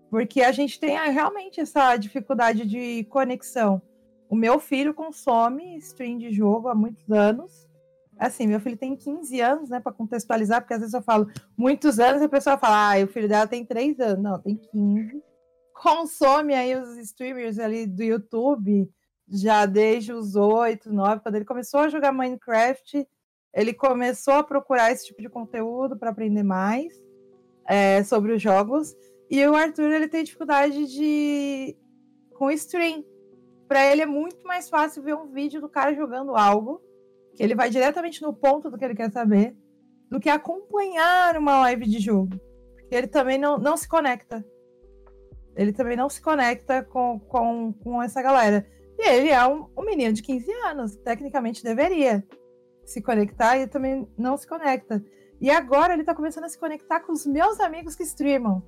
[0.09, 3.81] Porque a gente tem ah, realmente essa dificuldade de conexão.
[4.29, 7.68] O meu filho consome stream de jogo há muitos anos.
[8.19, 11.27] Assim, meu filho tem 15 anos, né, para contextualizar, porque às vezes eu falo
[11.57, 14.21] muitos anos e a pessoa fala, ah, o filho dela tem 3 anos.
[14.21, 15.23] Não, tem 15
[15.79, 18.89] consome aí os streamers ali do YouTube
[19.31, 23.07] já desde os 8, 9, quando ele começou a jogar Minecraft,
[23.53, 26.93] ele começou a procurar esse tipo de conteúdo para aprender mais
[27.65, 28.95] é, sobre os jogos.
[29.29, 31.77] E o Arthur ele tem dificuldade de
[32.33, 33.05] com stream.
[33.67, 36.81] Para ele é muito mais fácil ver um vídeo do cara jogando algo,
[37.39, 39.55] ele vai diretamente no ponto do que ele quer saber,
[40.09, 42.39] do que acompanhar uma live de jogo.
[42.91, 44.43] Ele também não, não se conecta
[45.59, 48.65] ele também não se conecta com, com, com essa galera.
[48.97, 52.23] E ele é um, um menino de 15 anos, tecnicamente deveria
[52.85, 55.03] se conectar e também não se conecta.
[55.41, 58.63] E agora ele tá começando a se conectar com os meus amigos que streamam.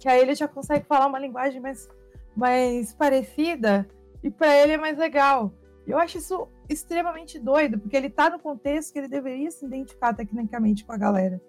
[0.00, 1.88] Que aí ele já consegue falar uma linguagem mais,
[2.36, 3.88] mais parecida
[4.20, 5.54] e para ele é mais legal.
[5.86, 10.14] Eu acho isso extremamente doido, porque ele tá no contexto que ele deveria se identificar
[10.14, 11.40] tecnicamente com a galera.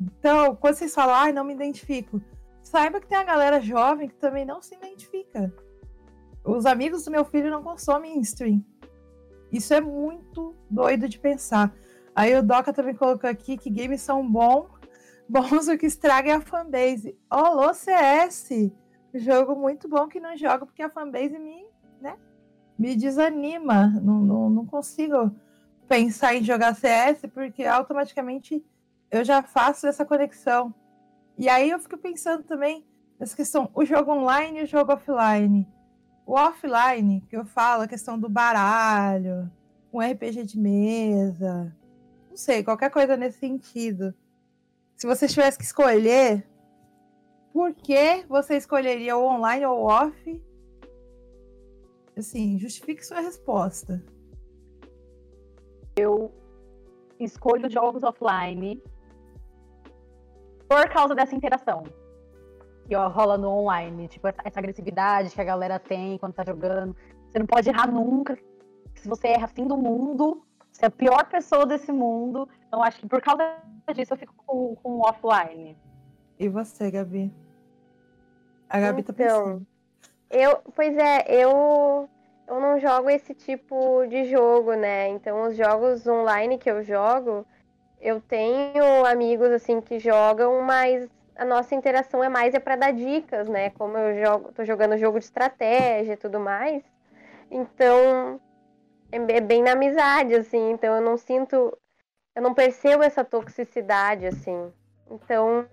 [0.00, 2.22] Então, quando vocês falam, ai, ah, não me identifico,
[2.62, 5.52] saiba que tem a galera jovem que também não se identifica.
[6.44, 8.64] Os amigos do meu filho não consomem stream.
[9.52, 11.74] Isso é muito doido de pensar.
[12.14, 14.68] Aí o Doca também colocou aqui que games são bons,
[15.28, 17.18] bons o que estraga é a fanbase.
[17.30, 18.72] Olô, CS!
[19.12, 21.66] Jogo muito bom que não jogo porque a fanbase me,
[22.80, 23.88] me desanima.
[24.02, 25.30] Não, não, não consigo
[25.86, 28.64] pensar em jogar CS porque automaticamente
[29.10, 30.74] eu já faço essa conexão.
[31.36, 32.86] E aí eu fico pensando também
[33.18, 35.68] nessa questão, o jogo online e o jogo offline.
[36.24, 39.50] O offline, que eu falo, a questão do baralho,
[39.92, 41.76] um RPG de mesa,
[42.30, 44.14] Não sei, qualquer coisa nesse sentido.
[44.96, 46.48] Se você tivesse que escolher,
[47.52, 50.49] por que você escolheria o online ou o off?
[52.20, 54.02] Assim, justifique sua resposta.
[55.96, 56.32] Eu
[57.18, 58.82] escolho jogos offline
[60.68, 61.82] por causa dessa interação
[62.90, 64.08] que ó, rola no online.
[64.08, 66.96] Tipo, essa, agressividade que a galera tem quando tá jogando.
[67.28, 68.36] Você não pode errar nunca.
[68.96, 70.44] Se você erra, fim do mundo.
[70.72, 72.48] Você é a pior pessoa desse mundo.
[72.66, 73.62] Então, acho que por causa
[73.94, 75.78] disso eu fico com, com o offline.
[76.38, 77.32] E você, Gabi?
[78.68, 79.66] A Gabi então, tá pensando.
[80.30, 82.08] Eu, pois é, eu,
[82.46, 85.08] eu não jogo esse tipo de jogo, né?
[85.08, 87.44] Então, os jogos online que eu jogo,
[88.00, 92.92] eu tenho amigos assim que jogam, mas a nossa interação é mais é para dar
[92.92, 93.70] dicas, né?
[93.70, 96.84] Como eu jogo, tô jogando jogo de estratégia e tudo mais.
[97.50, 98.40] Então,
[99.10, 100.70] é, é bem na amizade, assim.
[100.70, 101.76] Então, eu não sinto,
[102.36, 104.72] eu não percebo essa toxicidade, assim.
[105.10, 105.66] Então,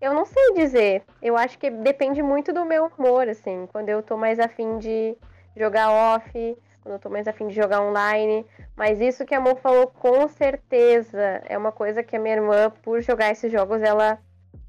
[0.00, 1.02] eu não sei dizer.
[1.20, 3.68] Eu acho que depende muito do meu humor, assim.
[3.70, 5.16] Quando eu tô mais afim de
[5.56, 8.46] jogar off, quando eu tô mais afim de jogar online.
[8.74, 12.70] Mas isso que a Amor falou, com certeza, é uma coisa que a minha irmã,
[12.82, 14.18] por jogar esses jogos, ela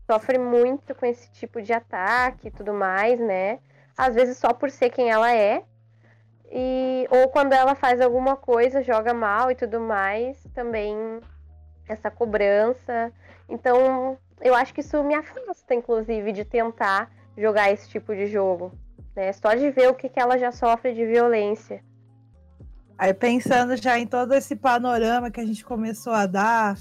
[0.05, 3.59] sofre muito com esse tipo de ataque e tudo mais, né?
[3.97, 5.63] Às vezes só por ser quem ela é.
[6.51, 11.21] E, ou quando ela faz alguma coisa, joga mal e tudo mais, também
[11.87, 13.13] essa cobrança.
[13.47, 18.71] Então, eu acho que isso me afasta, inclusive, de tentar jogar esse tipo de jogo.
[19.15, 19.31] Né?
[19.33, 21.83] Só de ver o que, que ela já sofre de violência.
[22.97, 26.77] Aí pensando já em todo esse panorama que a gente começou a dar,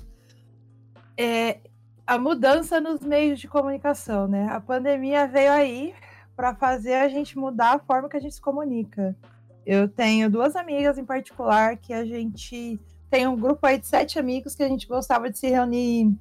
[1.16, 1.58] é,
[2.06, 4.48] a mudança nos meios de comunicação, né?
[4.50, 5.94] A pandemia veio aí
[6.36, 9.16] para fazer a gente mudar a forma que a gente se comunica.
[9.64, 14.18] Eu tenho duas amigas em particular que a gente tem um grupo aí de sete
[14.18, 16.14] amigos que a gente gostava de se reunir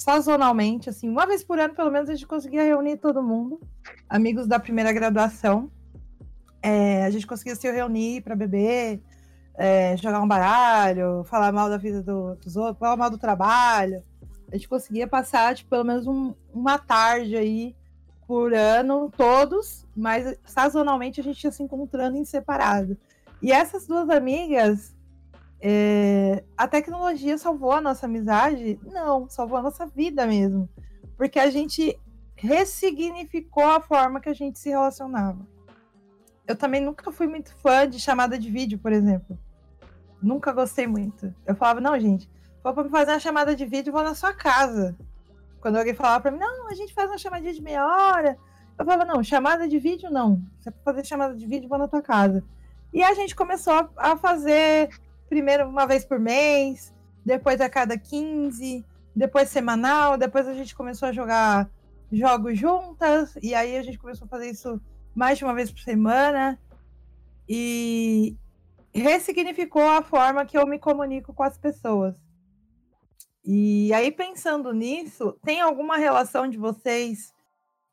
[0.00, 3.60] sazonalmente, assim, uma vez por ano, pelo menos, a gente conseguia reunir todo mundo,
[4.08, 5.70] amigos da primeira graduação.
[6.62, 9.00] É, a gente conseguia se reunir para beber,
[9.54, 14.02] é, jogar um baralho, falar mal da vida do, dos outros, falar mal do trabalho
[14.52, 17.74] a gente conseguia passar, tipo, pelo menos um, uma tarde aí
[18.26, 22.96] por ano, todos, mas sazonalmente a gente ia se encontrando em separado.
[23.40, 24.94] E essas duas amigas,
[25.60, 28.80] é, a tecnologia salvou a nossa amizade?
[28.82, 30.68] Não, salvou a nossa vida mesmo.
[31.16, 31.98] Porque a gente
[32.34, 35.46] ressignificou a forma que a gente se relacionava.
[36.46, 39.38] Eu também nunca fui muito fã de chamada de vídeo, por exemplo.
[40.22, 41.32] Nunca gostei muito.
[41.46, 42.28] Eu falava, não, gente,
[42.62, 44.96] for pra fazer uma chamada de vídeo, vou na sua casa.
[45.60, 48.38] Quando alguém falava pra mim, não, a gente faz uma chamadinha de meia hora.
[48.78, 50.42] Eu falava, não, chamada de vídeo não.
[50.58, 52.42] Se é pra fazer chamada de vídeo, vou na tua casa.
[52.92, 54.88] E a gente começou a fazer
[55.30, 56.92] primeiro uma vez por mês,
[57.24, 61.70] depois a cada 15, depois semanal, depois a gente começou a jogar
[62.10, 64.80] jogos juntas, e aí a gente começou a fazer isso
[65.14, 66.58] mais de uma vez por semana.
[67.48, 68.36] E
[68.92, 72.16] ressignificou a forma que eu me comunico com as pessoas.
[73.44, 77.32] E aí, pensando nisso, tem alguma relação de vocês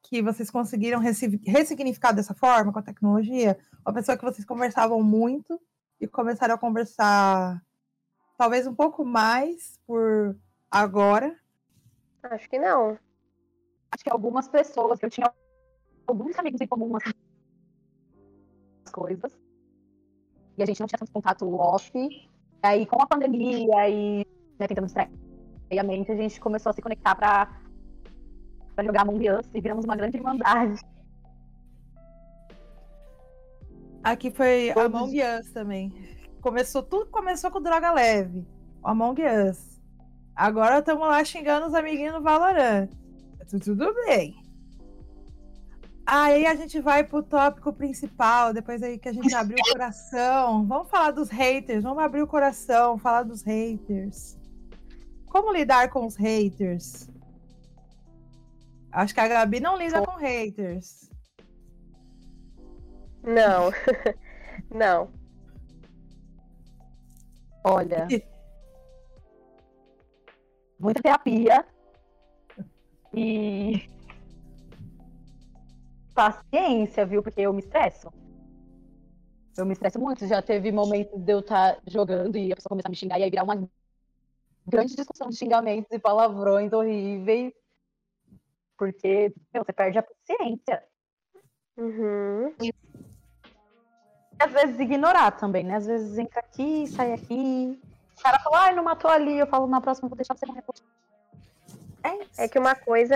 [0.02, 3.58] que vocês conseguiram ressignificar dessa forma com a tecnologia?
[3.86, 5.62] Uma pessoa que vocês conversavam muito
[5.99, 7.62] e começaram a conversar
[8.38, 10.36] talvez um pouco mais por
[10.69, 11.38] agora?
[12.23, 12.97] Acho que não.
[13.91, 15.31] Acho que algumas pessoas, eu tinha
[16.05, 17.12] alguns amigos em comum, assim,
[18.91, 19.38] coisas,
[20.57, 21.91] e a gente não tinha tanto contato off.
[21.95, 22.29] E
[22.62, 24.25] aí, com a pandemia e
[24.60, 25.10] né, tentando distrair
[25.79, 27.49] a mente a gente começou a se conectar para
[28.83, 30.81] jogar Among Us e viramos uma grande irmandade.
[34.03, 34.95] Aqui foi Todos...
[34.95, 35.93] Among Us também.
[36.41, 38.45] Começou, tudo começou com droga leve.
[38.83, 39.81] Among Us.
[40.36, 42.89] Agora estamos lá xingando os amiguinhos no Valorant.
[43.63, 44.36] Tudo bem.
[46.05, 50.65] Aí a gente vai pro tópico principal, depois aí que a gente abriu o coração.
[50.65, 54.38] Vamos falar dos haters, vamos abrir o coração, falar dos haters.
[55.26, 57.09] Como lidar com os haters?
[58.89, 61.09] Acho que a Gabi não lida com haters.
[63.28, 63.71] Não.
[64.73, 65.11] não.
[67.65, 68.07] Olha.
[70.80, 71.65] Muita terapia.
[73.13, 73.89] E.
[76.15, 77.21] Paciência, viu?
[77.21, 78.09] Porque eu me estresso.
[79.57, 80.25] Eu me estresso muito.
[80.25, 83.19] Já teve momentos de eu estar tá jogando e a pessoa começar a me xingar
[83.19, 83.69] e aí virar uma
[84.65, 87.53] grande discussão de xingamentos e palavrões horríveis,
[88.78, 90.84] porque meu, você perde a paciência.
[91.78, 92.55] Uhum.
[92.61, 92.73] E
[94.39, 95.75] às vezes ignorar também, né?
[95.75, 97.79] Às vezes entra aqui, sai aqui,
[98.17, 99.38] O cara falou, ah, não matou ali.
[99.38, 100.63] Eu falo, na próxima eu vou deixar você morrer.
[102.03, 103.15] É, é que uma coisa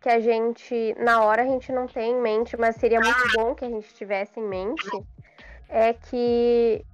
[0.00, 3.54] que a gente, na hora, a gente não tem em mente, mas seria muito bom
[3.54, 4.88] que a gente tivesse em mente,
[5.68, 6.84] é que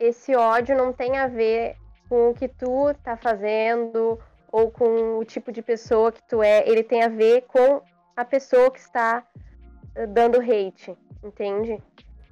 [0.00, 1.76] esse ódio não tem a ver
[2.08, 4.18] com o que tu tá fazendo
[4.50, 7.82] ou com o tipo de pessoa que tu é, ele tem a ver com
[8.16, 9.24] a pessoa que está
[9.94, 11.82] eh, dando hate, entende?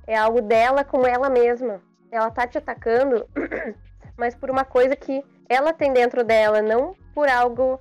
[0.07, 1.81] É algo dela com ela mesma.
[2.11, 3.27] Ela tá te atacando,
[4.17, 7.81] mas por uma coisa que ela tem dentro dela, não por algo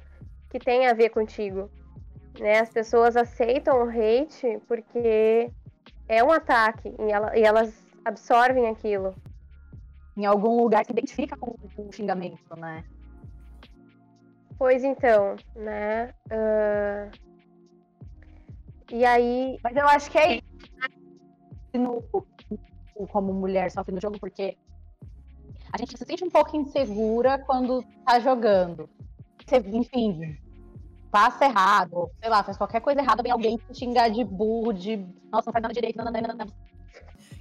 [0.50, 1.70] que tem a ver contigo.
[2.40, 2.60] Né?
[2.60, 5.52] As pessoas aceitam o hate porque
[6.08, 7.74] é um ataque e, ela, e elas
[8.06, 9.16] absorvem aquilo.
[10.16, 12.84] Em algum lugar que identifica com o xingamento, né?
[14.58, 16.14] Pois então, né?
[16.28, 17.32] Uh...
[18.92, 19.58] E aí.
[19.64, 20.52] Mas eu acho que é isso.
[21.78, 22.04] No,
[23.08, 24.58] como mulher sofre no jogo, porque
[25.72, 28.90] a gente se sente um pouco insegura quando tá jogando.
[29.46, 30.38] Você, enfim,
[31.12, 34.98] passa errado, sei lá, faz qualquer coisa errada, vem alguém te xingar de burro, de
[35.32, 36.48] nossa, não faz nada direito, não, não, não, não.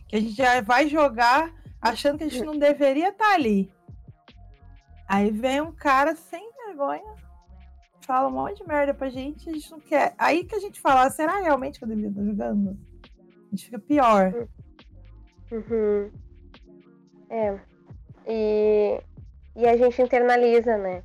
[0.08, 3.70] Que a gente já vai jogar achando que a gente não deveria estar tá ali.
[5.08, 7.14] Aí vem um cara sem vergonha,
[8.00, 10.14] fala um monte de merda pra gente, a gente não quer.
[10.18, 12.78] Aí que a gente fala, ah, será realmente que eu deveria estar jogando?
[13.50, 14.46] A gente fica pior.
[15.50, 16.10] Uhum.
[17.28, 17.58] É.
[18.28, 19.00] E,
[19.56, 21.02] e a gente internaliza, né?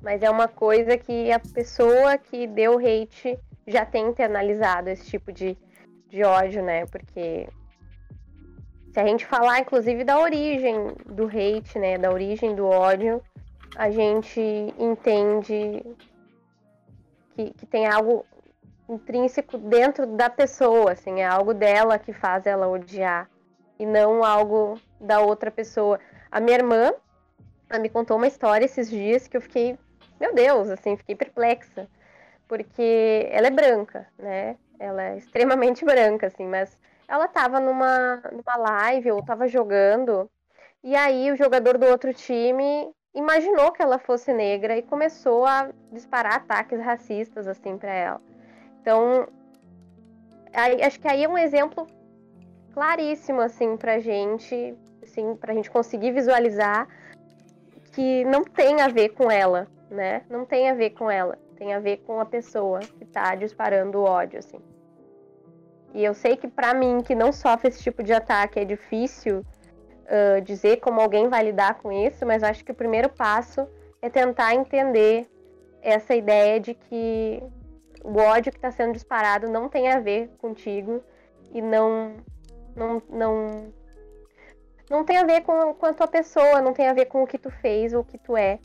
[0.00, 5.30] Mas é uma coisa que a pessoa que deu hate já tem internalizado esse tipo
[5.30, 5.56] de,
[6.08, 6.86] de ódio, né?
[6.86, 7.46] Porque
[8.92, 11.98] se a gente falar, inclusive, da origem do hate, né?
[11.98, 13.22] Da origem do ódio,
[13.76, 14.40] a gente
[14.78, 15.84] entende
[17.34, 18.24] que, que tem algo
[18.88, 23.28] intrínseco dentro da pessoa, assim, é algo dela que faz ela odiar
[23.78, 25.98] e não algo da outra pessoa.
[26.30, 26.92] A minha irmã
[27.80, 29.78] me contou uma história esses dias que eu fiquei,
[30.20, 31.88] meu Deus, assim, fiquei perplexa,
[32.46, 34.56] porque ela é branca, né?
[34.78, 36.76] Ela é extremamente branca, assim, mas
[37.08, 40.30] ela tava numa, numa live ou tava jogando,
[40.82, 45.70] e aí o jogador do outro time imaginou que ela fosse negra e começou a
[45.92, 48.31] disparar ataques racistas assim para ela.
[48.82, 49.28] Então,
[50.52, 51.86] aí, acho que aí é um exemplo
[52.74, 56.88] claríssimo assim pra gente, assim, pra gente conseguir visualizar
[57.92, 60.22] que não tem a ver com ela, né?
[60.28, 63.98] Não tem a ver com ela, tem a ver com a pessoa que tá disparando
[63.98, 64.58] o ódio assim.
[65.94, 69.40] E eu sei que para mim que não sofre esse tipo de ataque é difícil
[69.40, 73.68] uh, dizer como alguém vai lidar com isso, mas acho que o primeiro passo
[74.00, 75.30] é tentar entender
[75.80, 77.40] essa ideia de que
[78.04, 81.02] o ódio que está sendo disparado não tem a ver contigo
[81.52, 82.16] e não
[82.74, 83.72] não não
[84.90, 87.26] não tem a ver com, com a tua pessoa, não tem a ver com o
[87.26, 88.58] que tu fez ou o que tu é.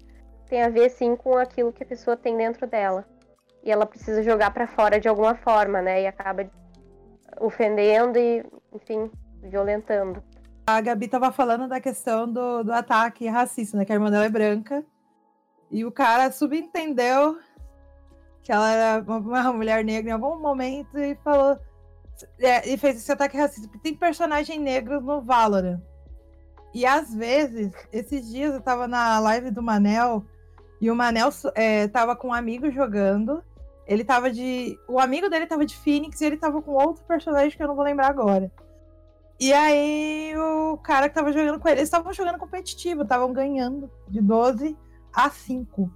[0.49, 3.05] Tem a ver sim com aquilo que a pessoa tem dentro dela.
[3.63, 6.03] E ela precisa jogar para fora de alguma forma, né?
[6.03, 6.49] E acaba
[7.39, 9.09] ofendendo e, enfim,
[9.41, 10.21] violentando
[10.67, 13.85] a Gabi tava falando da questão do, do ataque racista, né?
[13.85, 14.83] Que a irmã dela é branca.
[15.71, 17.37] E o cara subentendeu
[18.47, 21.59] que ela era uma mulher negra em algum momento e falou.
[22.39, 23.67] É, e fez esse ataque racista.
[23.67, 25.81] Porque tem personagem negro no Valorant.
[26.73, 30.25] E às vezes, esses dias eu tava na live do Manel
[30.79, 33.43] e o Manel é, tava com um amigo jogando.
[33.85, 34.79] Ele tava de.
[34.87, 37.75] O amigo dele tava de Phoenix e ele tava com outro personagem que eu não
[37.75, 38.49] vou lembrar agora.
[39.37, 43.91] E aí o cara que tava jogando com ele, eles estavam jogando competitivo, estavam ganhando
[44.07, 44.77] de 12
[45.13, 45.91] a 5.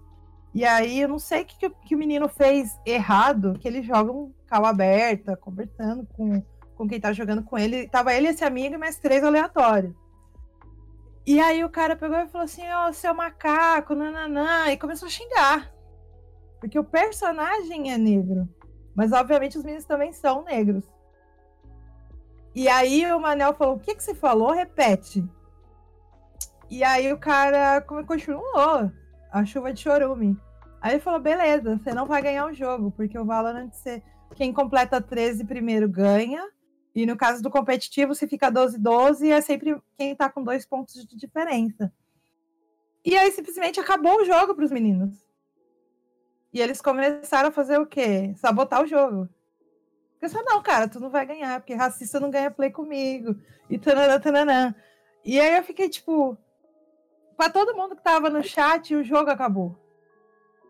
[0.53, 4.33] E aí eu não sei o que, que, o menino fez errado, que eles jogam
[4.47, 6.43] cal aberta, conversando com,
[6.75, 7.87] com quem tá jogando com ele.
[7.87, 9.93] Tava ele, esse amigo e mais três aleatórios.
[11.25, 15.07] E aí o cara pegou e falou assim, ó, oh, seu macaco, nananã, e começou
[15.07, 15.71] a xingar.
[16.59, 18.49] Porque o personagem é negro.
[18.95, 20.83] Mas obviamente os meninos também são negros.
[22.53, 24.51] E aí o Manel falou: O que, que você falou?
[24.51, 25.23] Repete.
[26.69, 28.91] E aí o cara continuou
[29.31, 30.37] a chuva de chorume.
[30.81, 34.01] Aí ele falou: beleza, você não vai ganhar o jogo, porque o Valorant, você,
[34.35, 36.49] quem completa 13 primeiro ganha.
[36.93, 40.65] E no caso do competitivo, você fica 12-12 e é sempre quem tá com dois
[40.65, 41.91] pontos de diferença.
[43.05, 45.15] E aí simplesmente acabou o jogo para os meninos.
[46.53, 48.33] E eles começaram a fazer o quê?
[48.35, 49.29] Sabotar o jogo.
[50.19, 53.35] Pensei, não, cara, tu não vai ganhar, porque racista não ganha play comigo.
[53.69, 54.75] E tananã, tananã.
[55.23, 56.37] E aí eu fiquei, tipo,
[57.41, 59.75] pra todo mundo que tava no chat, o jogo acabou.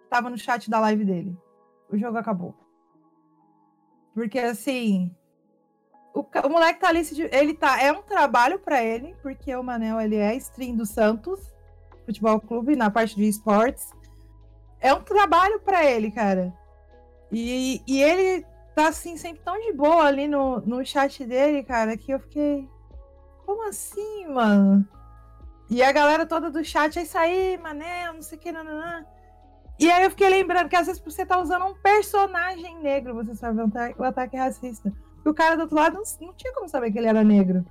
[0.09, 1.37] Tava no chat da live dele.
[1.89, 2.55] O jogo acabou.
[4.13, 5.13] Porque, assim,
[6.13, 9.99] o, o moleque tá ali, ele tá, é um trabalho para ele, porque o Manel,
[9.99, 11.41] ele é stream do Santos.
[12.05, 13.91] futebol clube, na parte de esportes.
[14.79, 16.53] É um trabalho para ele, cara.
[17.29, 21.97] E, e ele tá assim, sempre tão de boa ali no, no chat dele, cara,
[21.97, 22.65] que eu fiquei.
[23.45, 24.87] Como assim, mano?
[25.71, 29.05] E a galera toda do chat, é isso aí, mané, não sei o que, nananã.
[29.79, 33.33] E aí eu fiquei lembrando que às vezes você tá usando um personagem negro, você
[33.33, 33.61] sabe
[33.97, 34.91] o ataque racista.
[35.25, 37.65] E o cara do outro lado não, não tinha como saber que ele era negro.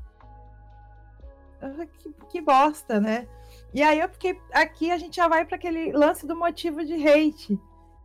[1.98, 3.28] Que, que bosta, né?
[3.74, 4.40] E aí eu fiquei.
[4.50, 7.60] Aqui a gente já vai para aquele lance do motivo de hate,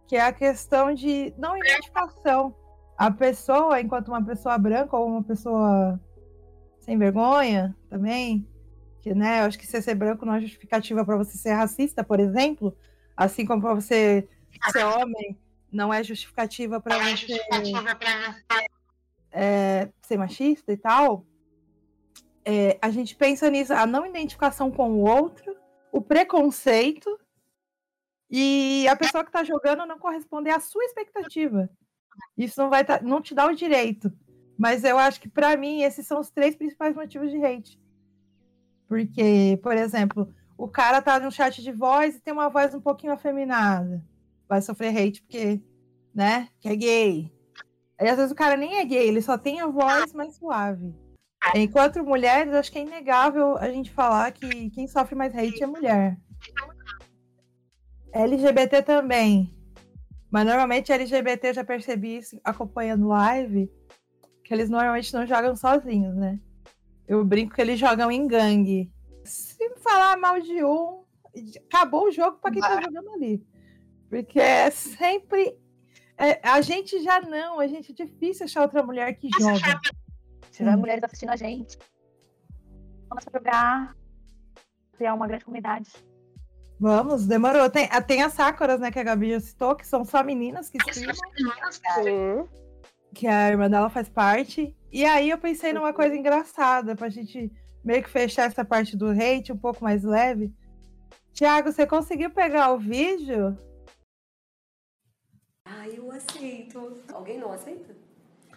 [0.08, 2.54] que é a questão de não identificação.
[2.98, 5.98] A pessoa, enquanto uma pessoa branca ou uma pessoa
[6.82, 8.46] sem vergonha também,
[9.06, 12.20] que, né, eu acho que ser branco não é justificativa para você ser racista, por
[12.20, 12.76] exemplo,
[13.16, 14.28] assim como para você
[14.72, 15.38] ser homem
[15.72, 17.40] não é justificativa para é você
[19.32, 21.24] é, ser machista e tal.
[22.44, 25.56] É, a gente pensa nisso, a não identificação com o outro,
[25.92, 27.20] o preconceito
[28.28, 31.70] e a pessoa que está jogando não corresponder à sua expectativa.
[32.36, 34.12] Isso não vai tá, não te dá o direito.
[34.58, 37.85] Mas eu acho que para mim esses são os três principais motivos de hate.
[38.88, 42.82] Porque, por exemplo, o cara tá no chat de voz e tem uma voz um
[42.82, 44.04] pouquinho afeminada.
[44.48, 45.62] Vai sofrer hate porque,
[46.14, 47.32] né, que é gay.
[48.00, 50.94] Aí às vezes o cara nem é gay, ele só tem a voz mais suave.
[51.54, 55.68] Enquanto mulheres, acho que é inegável a gente falar que quem sofre mais hate é
[55.68, 56.18] mulher.
[58.14, 59.54] LGBT também.
[60.32, 63.72] Mas normalmente LGBT eu já percebi isso acompanhando live,
[64.44, 66.40] que eles normalmente não jogam sozinhos, né?
[67.08, 68.92] Eu brinco que eles jogam em gangue.
[69.24, 71.04] Se falar mal de um,
[71.68, 73.46] acabou o jogo para quem tá jogando ali.
[74.10, 75.58] Porque é sempre.
[76.18, 79.80] É, a gente já não, a gente é difícil achar outra mulher que joga.
[80.50, 81.78] Se tiver mulheres assistindo a gente,
[83.10, 83.96] vamos jogar,
[84.94, 85.92] criar uma grande comunidade.
[86.80, 87.70] Vamos, demorou.
[87.70, 90.78] Tem, tem as Sakuras, né, que a Gabi já citou, que são só meninas que
[90.78, 91.16] streamam.
[92.04, 92.48] Sim.
[93.14, 94.76] Que a irmã dela faz parte.
[94.96, 97.52] E aí eu pensei numa coisa engraçada pra gente
[97.84, 100.54] meio que fechar essa parte do hate um pouco mais leve.
[101.34, 103.60] Tiago, você conseguiu pegar o vídeo?
[105.66, 106.98] Ah, eu aceito.
[107.12, 107.94] Alguém não aceita?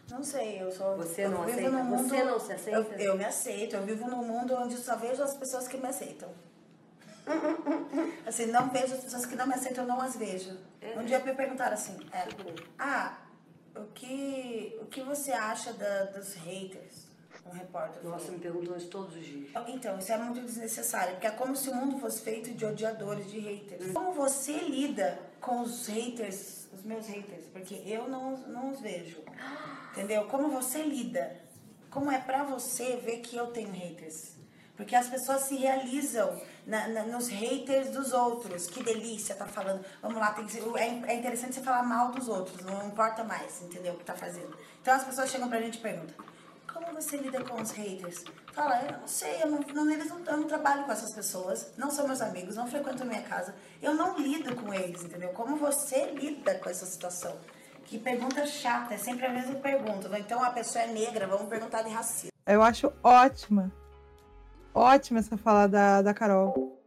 [0.08, 0.96] Não sei, eu sou.
[0.98, 1.70] Você não aceita?
[1.72, 2.78] Mundo, Você não se aceita?
[2.78, 3.74] Eu, eu, me aceito.
[3.74, 6.28] Eu vivo num mundo onde só vejo as pessoas que me aceitam.
[8.24, 10.56] assim, não vejo as pessoas que não me aceitam, eu não as vejo.
[10.80, 10.96] É.
[10.96, 12.28] Um dia me perguntaram assim: é,
[12.78, 13.18] ah,
[13.80, 17.08] o que, o que você acha da, dos haters?
[17.46, 18.04] Um repórter.
[18.04, 19.50] Nossa, me perguntam isso todos os dias.
[19.68, 23.30] Então, isso é muito desnecessário, porque é como se o mundo fosse feito de odiadores,
[23.30, 23.86] de haters.
[23.86, 23.92] Hum.
[23.94, 27.44] Como você lida com os haters, os meus haters?
[27.52, 29.22] Porque eu não, não os vejo.
[29.92, 30.24] Entendeu?
[30.24, 31.36] Como você lida?
[31.90, 34.32] Como é pra você ver que eu tenho haters?
[34.76, 38.66] Porque as pessoas se realizam na, na, nos haters dos outros.
[38.66, 39.84] Que delícia, tá falando.
[40.02, 43.62] Vamos lá, tem que é, é interessante você falar mal dos outros, não importa mais,
[43.62, 43.94] entendeu?
[43.94, 44.54] O que tá fazendo.
[44.80, 46.14] Então as pessoas chegam pra gente e perguntam:
[46.72, 48.22] Como você lida com os haters?
[48.52, 51.72] Fala, eu não sei, eu não, não, eles não, eu não trabalho com essas pessoas,
[51.76, 53.54] não são meus amigos, não frequentam minha casa.
[53.80, 55.30] Eu não lido com eles, entendeu?
[55.30, 57.34] Como você lida com essa situação?
[57.84, 60.10] Que pergunta chata, é sempre a mesma pergunta.
[60.18, 62.32] Então a pessoa é negra, vamos perguntar de racismo.
[62.46, 63.72] Eu acho ótima
[64.78, 66.80] Ótima essa fala da, da Carol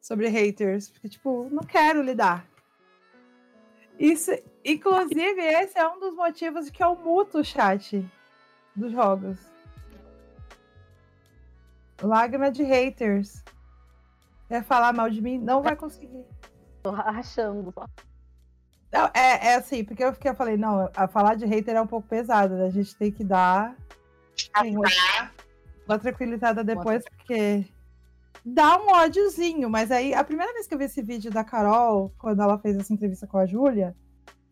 [0.00, 0.88] sobre haters.
[0.88, 2.46] Porque, tipo, não quero lidar.
[3.98, 4.30] Isso,
[4.64, 8.10] inclusive, esse é um dos motivos que eu muto o chat
[8.74, 9.38] dos jogos.
[12.00, 13.44] Lágrima de haters.
[14.48, 15.38] Quer falar mal de mim?
[15.38, 16.24] Não vai conseguir.
[16.82, 17.72] Tô rachando.
[18.90, 21.82] Não, é, é assim, porque eu, fiquei, eu falei, não, a falar de hater é
[21.82, 22.64] um pouco pesado, né?
[22.64, 23.76] A gente tem que dar.
[24.58, 24.74] Tem,
[25.86, 27.64] uma tranquilizada depois, porque
[28.44, 29.68] dá um ódiozinho.
[29.70, 32.76] Mas aí, a primeira vez que eu vi esse vídeo da Carol, quando ela fez
[32.76, 33.94] essa entrevista com a Júlia,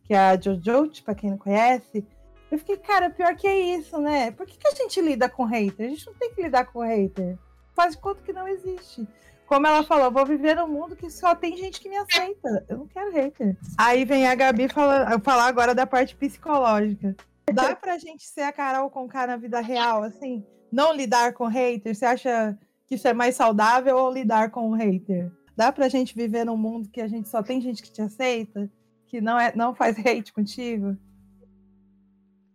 [0.05, 2.05] que é a Jojo, pra quem não conhece,
[2.51, 4.31] eu fiquei, cara, pior que é isso, né?
[4.31, 5.87] Por que, que a gente lida com hater?
[5.87, 7.39] A gente não tem que lidar com hater.
[7.75, 9.09] Faz de conta que não existe.
[9.47, 12.65] Como ela falou, vou viver num mundo que só tem gente que me aceita.
[12.69, 13.57] Eu não quero hater.
[13.79, 17.17] Aí vem a Gabi falar, falar agora da parte psicológica.
[17.53, 20.45] Dá pra gente ser a Carol com cara na vida real, assim?
[20.73, 21.95] Não lidar com hater?
[21.95, 25.31] Você acha que isso é mais saudável ou lidar com o hater?
[25.55, 28.71] Dá pra gente viver num mundo que a gente só tem gente que te aceita,
[29.07, 30.97] que não, é, não faz hate contigo?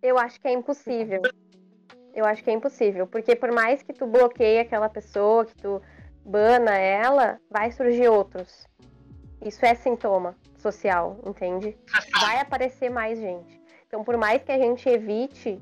[0.01, 1.22] Eu acho que é impossível.
[2.13, 5.80] Eu acho que é impossível, porque por mais que tu bloqueie aquela pessoa, que tu
[6.26, 8.68] bana ela, vai surgir outros.
[9.45, 11.78] Isso é sintoma social, entende?
[12.20, 13.61] Vai aparecer mais gente.
[13.88, 15.61] Então, por mais que a gente evite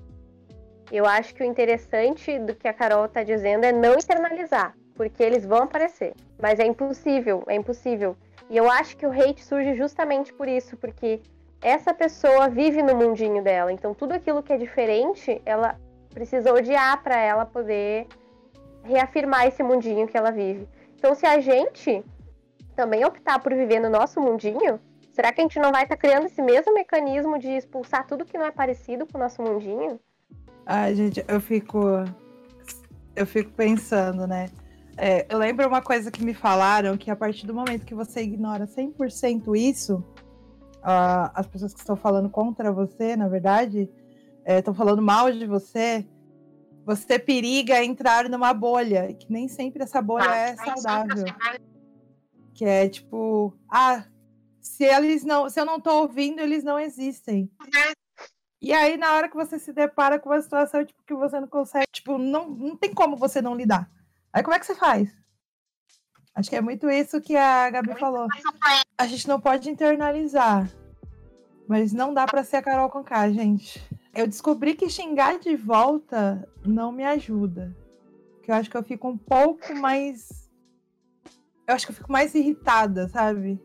[0.91, 4.75] eu acho que o interessante do que a Carol está dizendo é não externalizar.
[4.95, 6.13] porque eles vão aparecer.
[6.41, 8.15] Mas é impossível, é impossível.
[8.49, 11.19] E eu acho que o hate surge justamente por isso, porque
[11.61, 13.71] essa pessoa vive no mundinho dela.
[13.73, 15.77] Então tudo aquilo que é diferente, ela
[16.13, 18.07] precisa odiar para ela poder
[18.83, 20.67] reafirmar esse mundinho que ela vive.
[20.97, 22.03] Então se a gente
[22.75, 24.79] também optar por viver no nosso mundinho,
[25.11, 28.25] será que a gente não vai estar tá criando esse mesmo mecanismo de expulsar tudo
[28.25, 29.99] que não é parecido com o nosso mundinho?
[30.65, 31.79] Ai, gente, eu fico
[33.15, 34.49] eu fico pensando, né?
[34.97, 38.21] É, eu lembro uma coisa que me falaram, que a partir do momento que você
[38.21, 40.03] ignora 100% isso,
[40.77, 43.89] uh, as pessoas que estão falando contra você, na verdade,
[44.45, 46.05] estão é, falando mal de você,
[46.85, 51.25] você periga entrar numa bolha, que nem sempre essa bolha ah, é saudável.
[52.53, 54.05] Que é tipo, ah,
[54.61, 57.51] se eles não, se eu não estou ouvindo, eles não existem.
[58.61, 61.47] E aí, na hora que você se depara com uma situação tipo, que você não
[61.47, 63.89] consegue, tipo, não, não tem como você não lidar.
[64.33, 65.15] Aí como é que você faz?
[66.33, 68.27] Acho que é muito isso que a Gabi falou.
[68.97, 70.69] A gente não pode internalizar.
[71.67, 73.81] Mas não dá para ser a Carol com K, gente.
[74.13, 77.75] Eu descobri que xingar de volta não me ajuda.
[78.43, 80.49] Que eu acho que eu fico um pouco mais.
[81.67, 83.59] Eu acho que eu fico mais irritada, sabe?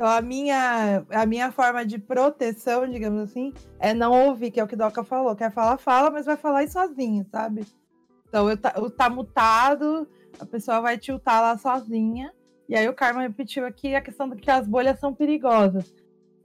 [0.00, 4.64] Então a minha, a minha forma de proteção, digamos assim, é não ouvir, que é
[4.64, 5.36] o que Doca falou.
[5.36, 7.66] Quer falar, fala, mas vai falar aí sozinho, sabe?
[8.26, 12.32] Então eu tá, eu tá mutado, a pessoa vai tiltar lá sozinha.
[12.66, 15.92] E aí o Karma repetiu aqui a questão de que as bolhas são perigosas.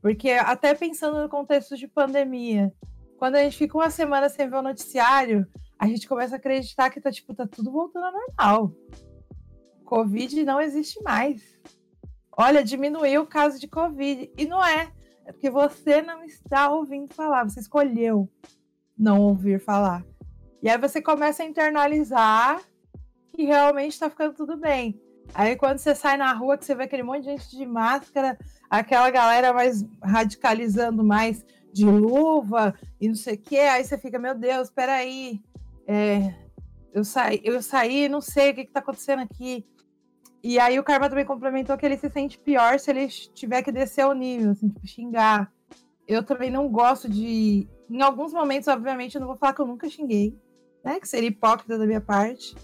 [0.01, 2.73] Porque até pensando no contexto de pandemia,
[3.17, 5.47] quando a gente fica uma semana sem ver o noticiário,
[5.79, 8.73] a gente começa a acreditar que tá, tipo, tá tudo voltando ao normal.
[9.85, 11.55] Covid não existe mais.
[12.37, 14.31] Olha, diminuiu o caso de Covid.
[14.37, 14.91] E não é.
[15.25, 18.29] É porque você não está ouvindo falar, você escolheu
[18.97, 20.05] não ouvir falar.
[20.61, 22.61] E aí você começa a internalizar
[23.33, 24.99] que realmente está ficando tudo bem.
[25.33, 28.37] Aí quando você sai na rua, que você vê aquele monte de gente de máscara,
[28.69, 34.17] aquela galera mais radicalizando mais de luva e não sei o quê, aí você fica,
[34.17, 35.41] meu Deus, peraí,
[35.87, 36.33] é,
[36.93, 39.65] eu saí, eu saí, não sei o que, está acontecendo aqui.
[40.45, 43.71] E aí o Karma também complementou que ele se sente pior se ele tiver que
[43.71, 45.51] descer o nível, assim, tipo, xingar.
[46.07, 47.67] Eu também não gosto de.
[47.89, 50.37] Em alguns momentos, obviamente, eu não vou falar que eu nunca xinguei
[50.85, 50.99] né?
[50.99, 52.55] Que seria hipócrita da minha parte.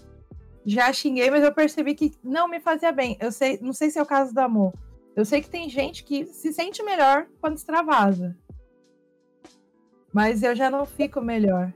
[0.64, 3.18] Já xinguei, mas eu percebi que não me fazia bem.
[3.20, 4.72] Eu sei, não sei se é o caso do amor.
[5.16, 8.38] Eu sei que tem gente que se sente melhor quando extravasa.
[10.12, 11.74] Mas eu já não fico melhor.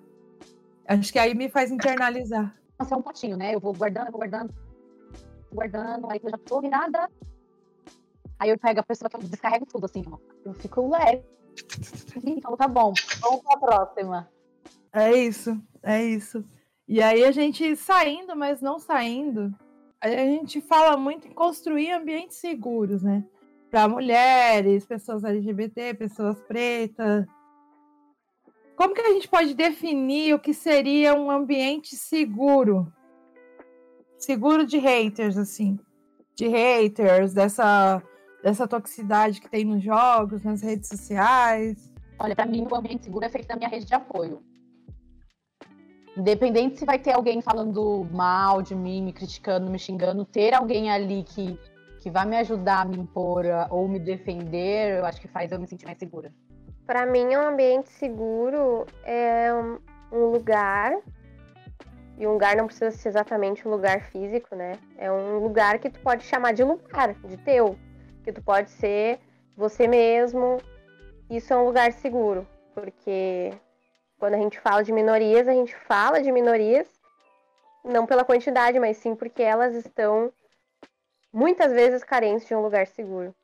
[0.87, 2.57] Acho que aí me faz internalizar.
[2.79, 3.53] Nossa, é um potinho, né?
[3.53, 4.55] Eu vou guardando, vou guardando,
[5.53, 7.11] guardando, aí eu já tô nada.
[8.39, 10.19] Aí eu pego a pessoa que eu descarrego tudo, assim, ó.
[10.45, 11.25] Eu fico leve.
[12.25, 12.93] Então tá bom.
[13.21, 14.31] Vamos pra próxima.
[14.93, 16.45] É isso, é isso.
[16.89, 19.53] E aí a gente saindo, mas não saindo,
[20.01, 23.25] a gente fala muito em construir ambientes seguros, né?
[23.71, 27.27] Para mulheres, pessoas LGBT, pessoas pretas.
[28.77, 32.93] Como que a gente pode definir o que seria um ambiente seguro?
[34.19, 35.79] Seguro de haters, assim.
[36.35, 38.03] De haters, dessa,
[38.43, 41.91] dessa toxicidade que tem nos jogos, nas redes sociais.
[42.19, 44.43] Olha, para mim, o ambiente seguro é feito da minha rede de apoio.
[46.17, 50.91] Independente se vai ter alguém falando mal de mim, me criticando, me xingando, ter alguém
[50.91, 51.59] ali que,
[52.01, 55.61] que vai me ajudar a me impor ou me defender, eu acho que faz eu
[55.61, 56.33] me sentir mais segura.
[56.87, 59.79] Para mim, um ambiente seguro é um,
[60.11, 60.97] um lugar
[62.19, 64.79] e um lugar não precisa ser exatamente um lugar físico, né?
[64.97, 67.77] É um lugar que tu pode chamar de lugar, de teu.
[68.25, 69.21] Que tu pode ser
[69.57, 70.59] você mesmo.
[71.29, 73.53] Isso é um lugar seguro, porque
[74.19, 76.89] quando a gente fala de minorias, a gente fala de minorias
[77.85, 80.33] não pela quantidade, mas sim porque elas estão
[81.33, 83.35] muitas vezes carentes de um lugar seguro.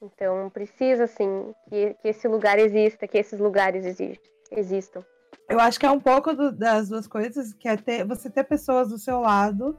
[0.00, 3.84] Então precisa sim que, que esse lugar exista, que esses lugares
[4.50, 5.04] existam.
[5.48, 8.44] Eu acho que é um pouco do, das duas coisas, que é ter, você ter
[8.44, 9.78] pessoas do seu lado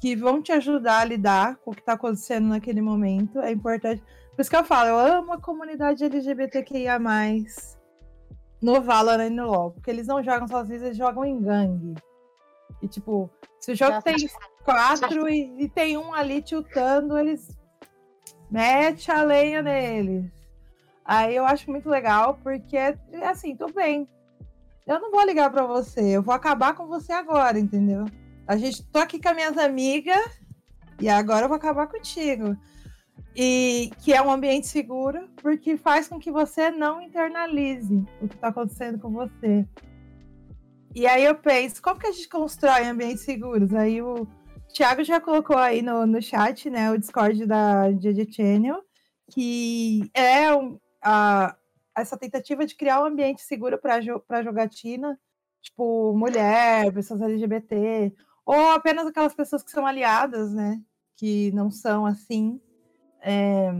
[0.00, 3.38] que vão te ajudar a lidar com o que está acontecendo naquele momento.
[3.40, 4.02] É importante.
[4.34, 6.98] Por isso que eu falo, eu amo a comunidade LGBTQIA
[8.60, 9.70] no Valorant e no LoL.
[9.72, 11.94] Porque eles não jogam sozinhos, eles jogam em gangue.
[12.82, 13.30] E tipo,
[13.60, 14.16] se o jogo tem
[14.64, 17.56] quatro e, e, tem um ali tiltando, eles
[18.50, 20.30] mete a lenha neles.
[21.04, 22.76] Aí eu acho muito legal, porque
[23.22, 24.08] assim, tudo bem.
[24.86, 28.04] Eu não vou ligar para você, eu vou acabar com você agora, entendeu?
[28.46, 30.22] A gente tô aqui com as minhas amigas
[31.00, 32.56] e agora eu vou acabar contigo
[33.36, 38.34] e que é um ambiente seguro, porque faz com que você não internalize o que
[38.34, 39.66] está acontecendo com você.
[40.94, 43.74] E aí eu penso, como que a gente constrói ambientes seguros?
[43.74, 44.26] Aí o
[44.72, 48.80] Thiago já colocou aí no, no chat, né, o Discord da JJ Channel,
[49.32, 51.56] que é um, a,
[51.96, 55.18] essa tentativa de criar um ambiente seguro para jo jogatina,
[55.60, 58.12] tipo, mulher, pessoas LGBT,
[58.44, 60.80] ou apenas aquelas pessoas que são aliadas, né,
[61.16, 62.60] que não são assim,
[63.22, 63.72] é,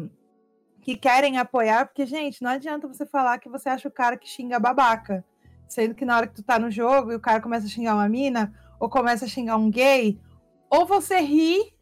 [0.80, 4.28] que querem apoiar, porque, gente, não adianta você falar que você acha o cara que
[4.28, 5.24] xinga babaca,
[5.68, 7.94] sendo que na hora que tu tá no jogo e o cara começa a xingar
[7.94, 10.20] uma mina, ou começa a xingar um gay,
[10.70, 11.74] ou você ri,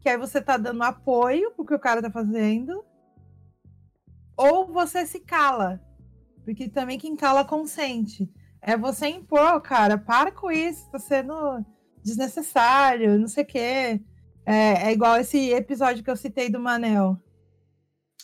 [0.00, 2.84] que aí você tá dando apoio pro que o cara tá fazendo,
[4.36, 5.80] ou você se cala.
[6.44, 8.30] Porque também quem cala consente.
[8.60, 11.64] É você impor, cara, para com isso, tá sendo
[12.02, 14.00] desnecessário, não sei o quê.
[14.46, 17.18] É, é igual esse episódio que eu citei do Manel.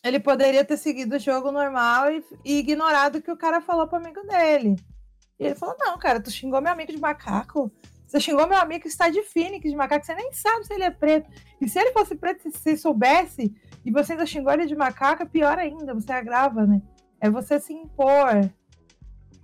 [0.02, 3.86] Ele poderia ter seguido o jogo normal e, e ignorado o que o cara falou
[3.86, 4.76] pro amigo dele.
[5.38, 7.70] E ele falou: Não, cara, tu xingou meu amigo de macaco.
[8.10, 10.82] Você xingou meu amigo que está de Phoenix, de macaco, você nem sabe se ele
[10.82, 11.30] é preto.
[11.60, 13.54] E se ele fosse preto, se você soubesse,
[13.84, 16.82] e você ainda xingou ele de macaco, é pior ainda, você agrava, né?
[17.20, 18.50] É você se impor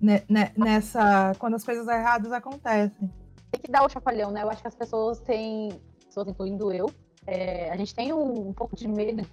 [0.01, 1.33] né, né, nessa.
[1.39, 3.09] quando as coisas erradas acontecem.
[3.53, 4.43] Tem que dar o chacoalhão, né?
[4.43, 5.69] Eu acho que as pessoas têm,
[6.05, 6.91] pessoas incluindo eu,
[7.25, 9.25] é, a gente tem um, um, pouco de medo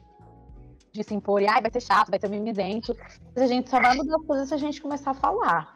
[0.92, 2.96] de se impor, e ai, vai ser chato, vai ser mimizento.
[3.36, 5.76] A gente só vai mudar as coisas se a gente começar a falar.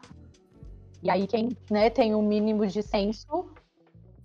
[1.02, 3.50] E aí quem né, tem um mínimo de senso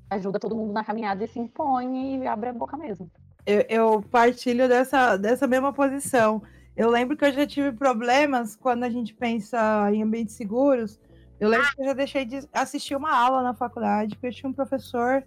[0.09, 3.09] ajuda todo mundo na caminhada e se impõe e abre a boca mesmo.
[3.45, 6.41] Eu, eu partilho dessa, dessa mesma posição.
[6.75, 10.99] Eu lembro que eu já tive problemas quando a gente pensa em ambientes seguros.
[11.39, 14.49] Eu lembro que eu já deixei de assistir uma aula na faculdade, porque eu tinha
[14.49, 15.23] um professor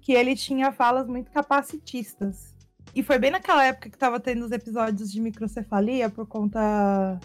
[0.00, 2.52] que ele tinha falas muito capacitistas.
[2.94, 7.18] E foi bem naquela época que estava tendo os episódios de microcefalia por conta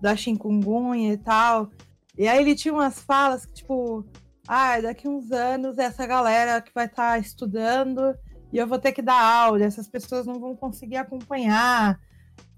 [0.00, 1.70] da chikungunya e tal.
[2.16, 4.04] E aí ele tinha umas falas que, tipo,
[4.46, 8.14] ah, daqui uns anos essa galera que vai estar tá estudando
[8.52, 11.98] e eu vou ter que dar aula, essas pessoas não vão conseguir acompanhar.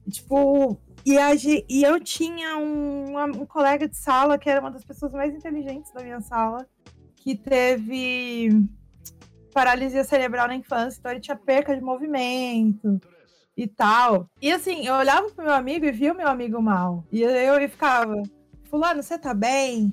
[0.06, 4.70] E, tipo, e, a, e eu tinha um, um colega de sala que era uma
[4.70, 6.66] das pessoas mais inteligentes da minha sala,
[7.16, 8.50] que teve
[9.54, 13.00] paralisia cerebral na infância, então ele tinha perca de movimento
[13.56, 14.28] e tal.
[14.42, 17.06] E assim, eu olhava pro meu amigo e via o meu amigo mal.
[17.10, 18.22] E eu, eu ficava,
[18.76, 19.90] fulano, você tá bem?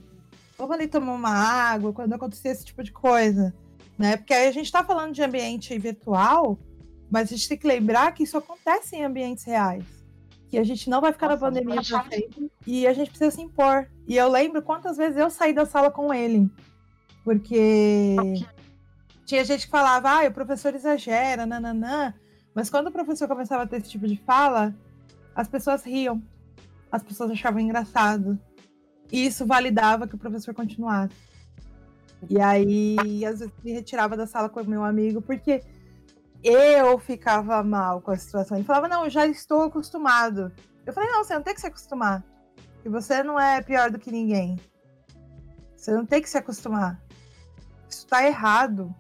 [0.57, 3.53] Vamos ali tomar uma água quando acontecer esse tipo de coisa,
[3.97, 4.17] né?
[4.17, 6.59] Porque aí a gente tá falando de ambiente virtual,
[7.09, 9.85] mas a gente tem que lembrar que isso acontece em ambientes reais.
[10.49, 13.31] Que a gente não vai ficar Nossa, na pandemia pra sempre e a gente precisa
[13.31, 13.87] se impor.
[14.05, 16.51] E eu lembro quantas vezes eu saí da sala com ele.
[17.23, 18.17] Porque
[19.25, 22.13] tinha gente que falava, ah, o professor exagera, nananã.
[22.53, 24.75] Mas quando o professor começava a ter esse tipo de fala,
[25.33, 26.21] as pessoas riam.
[26.91, 28.37] As pessoas achavam engraçado.
[29.13, 31.13] E isso validava que o professor continuasse.
[32.27, 35.61] E aí, às vezes, me retirava da sala com o meu amigo, porque
[36.43, 38.57] eu ficava mal com a situação.
[38.57, 40.51] Ele falava, não, eu já estou acostumado.
[40.83, 42.23] Eu falei, não, você não tem que se acostumar.
[42.81, 44.59] Que você não é pior do que ninguém.
[45.77, 46.99] Você não tem que se acostumar.
[47.87, 48.93] Isso está errado.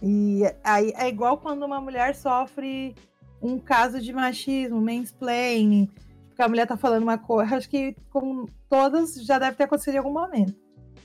[0.00, 2.94] E aí é igual quando uma mulher sofre
[3.42, 5.90] um caso de machismo, mansplaining,
[6.32, 7.56] porque a mulher tá falando uma coisa.
[7.56, 10.54] Acho que com todas já deve ter acontecido em algum momento.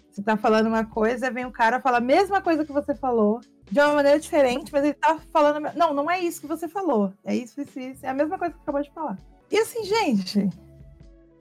[0.09, 3.39] Você tá falando uma coisa, vem o cara fala a mesma coisa que você falou,
[3.69, 5.71] de uma maneira diferente, mas ele tá falando.
[5.75, 7.13] Não, não é isso que você falou.
[7.23, 8.05] É isso, isso, isso.
[8.05, 9.17] É a mesma coisa que acabou de falar.
[9.51, 10.49] E assim, gente.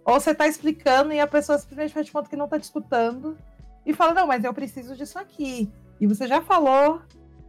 [0.05, 2.65] Ou você tá explicando e a pessoa simplesmente faz de conta que não tá te
[2.65, 3.37] escutando
[3.85, 5.73] e fala, não, mas eu preciso disso aqui.
[6.01, 7.01] E você já falou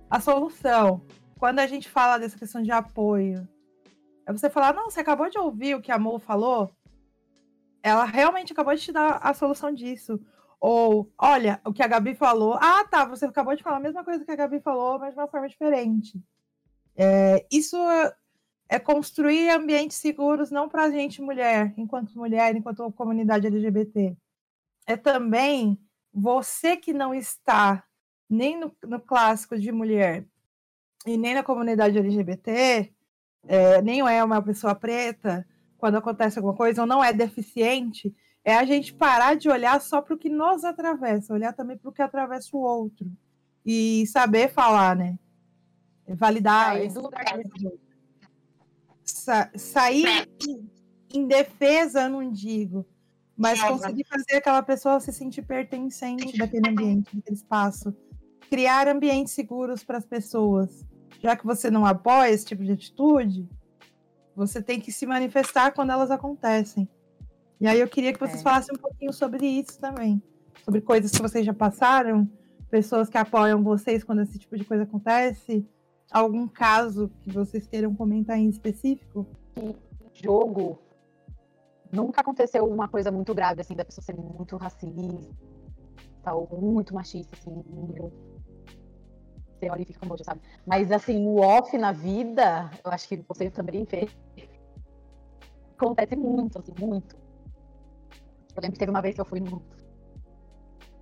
[0.10, 1.02] a solução.
[1.38, 3.48] Quando a gente fala dessa questão de apoio,
[4.28, 6.70] é você falar, não, você acabou de ouvir o que a Mo falou?
[7.82, 10.20] Ela realmente acabou de te dar a solução disso.
[10.60, 12.56] Ou, olha, o que a Gabi falou.
[12.56, 15.20] Ah, tá, você acabou de falar a mesma coisa que a Gabi falou, mas de
[15.20, 16.22] uma forma diferente.
[16.94, 17.78] É, isso
[18.68, 24.18] é construir ambientes seguros não para a gente mulher, enquanto mulher, enquanto comunidade LGBT.
[24.86, 25.80] É também
[26.14, 27.82] você que não está
[28.30, 30.28] nem no, no clássico de mulher
[31.06, 32.94] e nem na comunidade LGBT,
[33.48, 35.46] é, nem é uma pessoa preta,
[35.78, 40.02] quando acontece alguma coisa, ou não é deficiente, é a gente parar de olhar só
[40.02, 43.12] para o que nos atravessa, olhar também para o que atravessa o outro.
[43.66, 45.20] E saber falar, né?
[46.08, 46.78] Validar.
[46.78, 46.88] É,
[49.04, 50.28] Sa sair
[51.14, 52.86] em defesa, eu não digo,
[53.36, 57.94] mas conseguir fazer aquela pessoa se sentir pertencente daquele ambiente, daquele espaço.
[58.50, 60.86] Criar ambientes seguros para as pessoas
[61.22, 63.48] já que você não apoia esse tipo de atitude,
[64.36, 66.88] você tem que se manifestar quando elas acontecem.
[67.60, 68.44] E aí eu queria que vocês é.
[68.44, 70.22] falassem um pouquinho sobre isso também.
[70.64, 72.30] Sobre coisas que vocês já passaram,
[72.70, 75.66] pessoas que apoiam vocês quando esse tipo de coisa acontece,
[76.12, 79.26] algum caso que vocês queiram comentar em específico?
[80.14, 80.80] Jogo.
[81.92, 84.94] Nunca aconteceu uma coisa muito grave, assim, da pessoa ser muito racista
[86.34, 87.64] ou muito machista, assim,
[89.58, 90.42] você olha e fica sabe?
[90.66, 94.08] Mas assim, no off na vida, eu acho que você também vê.
[95.76, 97.16] Acontece muito, assim, muito.
[98.56, 99.62] Eu lembro que teve uma vez que eu fui no,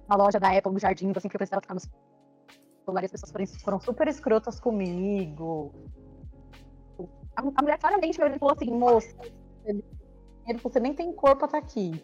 [0.07, 3.11] na loja da Apple, no jardim, assim, que eu precisava ficar no celular e as
[3.11, 5.73] pessoas foram, foram super escrotas comigo.
[7.35, 9.15] A, a mulher claramente me falou assim, moça,
[10.61, 12.03] você nem tem corpo pra estar aqui.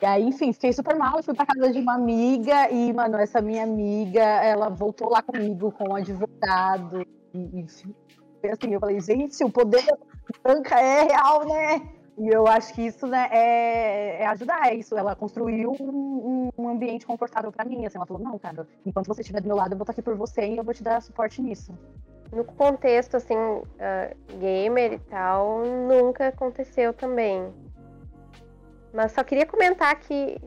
[0.00, 1.22] E aí, enfim, fiquei super mal.
[1.22, 5.72] Fui pra casa de uma amiga e, mano, essa minha amiga, ela voltou lá comigo
[5.72, 7.04] com um advogado.
[7.34, 7.94] E, enfim,
[8.44, 9.96] assim, eu falei, gente, o poder da
[10.42, 11.82] branca é real, né?
[12.16, 14.96] E eu acho que isso né, é, é ajudar, é isso.
[14.96, 17.86] Ela construiu um, um ambiente confortável para mim.
[17.86, 20.02] Assim, ela falou, não, cara, enquanto você estiver do meu lado, eu vou estar aqui
[20.02, 21.72] por você e eu vou te dar suporte nisso.
[22.32, 27.52] No contexto, assim, uh, gamer e tal, nunca aconteceu também.
[28.98, 30.40] Mas só queria comentar que,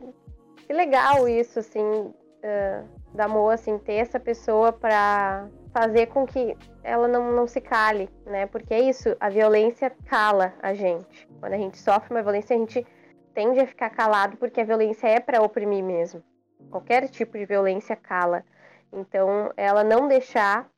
[0.58, 6.54] que legal isso, assim, uh, da Moa, assim, ter essa pessoa para fazer com que
[6.82, 8.44] ela não, não se cale, né?
[8.44, 11.26] Porque é isso, a violência cala a gente.
[11.40, 12.86] Quando a gente sofre uma violência, a gente
[13.32, 16.22] tende a ficar calado porque a violência é para oprimir mesmo.
[16.70, 18.44] Qualquer tipo de violência cala.
[18.92, 20.68] Então, ela não deixar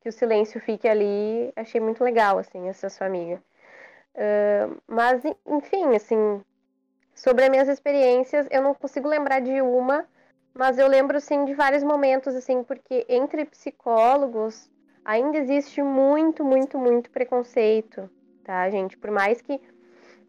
[0.00, 3.42] que o silêncio fique ali, achei muito legal, assim, essa sua amiga.
[4.14, 6.40] Uh, mas, enfim, assim,
[7.16, 10.04] sobre as minhas experiências, eu não consigo lembrar de uma,
[10.54, 14.70] mas eu lembro sim de vários momentos assim, porque entre psicólogos
[15.04, 18.08] ainda existe muito, muito, muito preconceito,
[18.44, 18.98] tá, gente?
[18.98, 19.58] Por mais que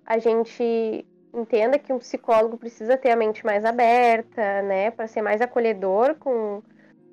[0.06, 5.22] a gente entenda que um psicólogo precisa ter a mente mais aberta, né, para ser
[5.22, 6.64] mais acolhedor com,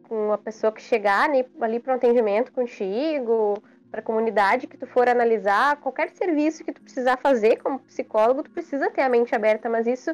[0.09, 3.61] com a pessoa que chegar ali, ali para um atendimento contigo,
[3.95, 8.42] para a comunidade que tu for analisar, qualquer serviço que tu precisar fazer como psicólogo,
[8.42, 10.12] tu precisa ter a mente aberta, mas isso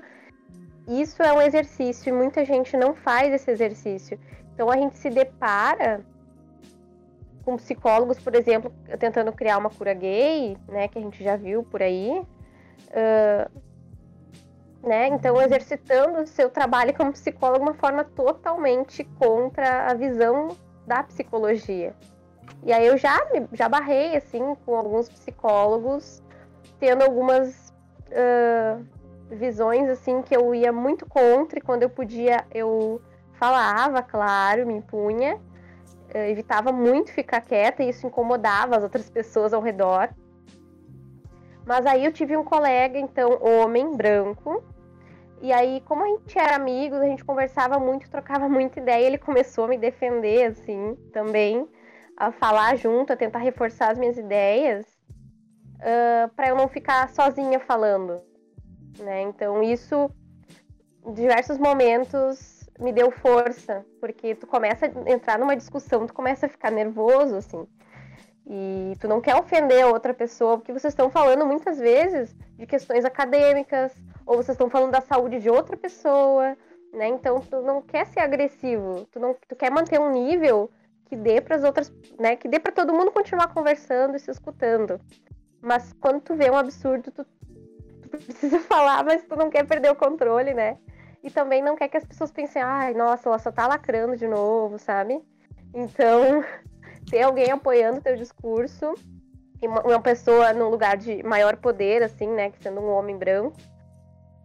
[0.86, 4.20] isso é um exercício e muita gente não faz esse exercício.
[4.52, 6.04] Então a gente se depara
[7.42, 11.62] com psicólogos, por exemplo, tentando criar uma cura gay, né, que a gente já viu
[11.62, 12.20] por aí,
[12.90, 13.50] uh,
[14.86, 20.54] né, então exercitando o seu trabalho como psicólogo de uma forma totalmente contra a visão
[20.86, 21.94] da psicologia.
[22.62, 23.18] E aí eu já,
[23.52, 26.22] já barrei, assim, com alguns psicólogos,
[26.78, 27.72] tendo algumas
[28.08, 28.84] uh,
[29.30, 33.00] visões, assim, que eu ia muito contra, e quando eu podia, eu
[33.32, 39.54] falava, claro, me impunha, uh, evitava muito ficar quieta, e isso incomodava as outras pessoas
[39.54, 40.10] ao redor.
[41.64, 44.62] Mas aí eu tive um colega, então, homem, branco,
[45.42, 49.16] e aí, como a gente era amigos, a gente conversava muito, trocava muita ideia, ele
[49.16, 51.66] começou a me defender, assim, também
[52.20, 54.84] a falar junto, a tentar reforçar as minhas ideias,
[55.76, 58.20] uh, para eu não ficar sozinha falando.
[58.98, 59.22] Né?
[59.22, 60.10] Então isso,
[61.14, 66.48] diversos momentos, me deu força, porque tu começa a entrar numa discussão, tu começa a
[66.48, 67.66] ficar nervoso, assim.
[68.46, 72.66] E tu não quer ofender a outra pessoa, porque vocês estão falando muitas vezes de
[72.66, 73.94] questões acadêmicas,
[74.26, 76.54] ou vocês estão falando da saúde de outra pessoa,
[76.92, 77.08] né?
[77.08, 80.70] Então tu não quer ser agressivo, tu não tu quer manter um nível
[81.10, 84.30] que dê para as outras, né, que dê para todo mundo continuar conversando e se
[84.30, 85.00] escutando.
[85.60, 89.90] Mas quando tu vê um absurdo, tu, tu, precisa falar, mas tu não quer perder
[89.90, 90.78] o controle, né?
[91.20, 94.28] E também não quer que as pessoas pensem, ai, nossa, ela só tá lacrando de
[94.28, 95.20] novo, sabe?
[95.74, 96.44] Então,
[97.10, 98.94] ter alguém apoiando teu discurso
[99.60, 103.18] e uma, uma pessoa num lugar de maior poder, assim, né, que sendo um homem
[103.18, 103.56] branco,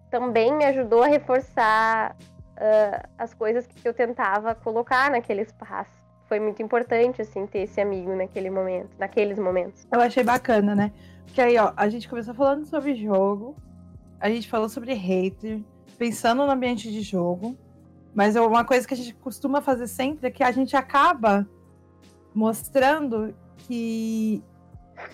[0.09, 6.04] também me ajudou a reforçar uh, as coisas que eu tentava colocar naquele espaço
[6.36, 9.88] foi muito importante, assim, ter esse amigo naquele momento, naqueles momentos.
[9.89, 10.91] Eu achei bacana, né?
[11.23, 13.55] Porque aí, ó, a gente começou falando sobre jogo,
[14.19, 15.61] a gente falou sobre hater,
[15.97, 17.57] pensando no ambiente de jogo,
[18.13, 21.47] mas uma coisa que a gente costuma fazer sempre é que a gente acaba
[22.33, 24.43] mostrando que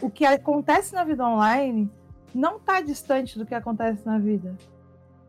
[0.01, 1.87] o que acontece na vida online
[2.33, 4.57] não está distante do que acontece na vida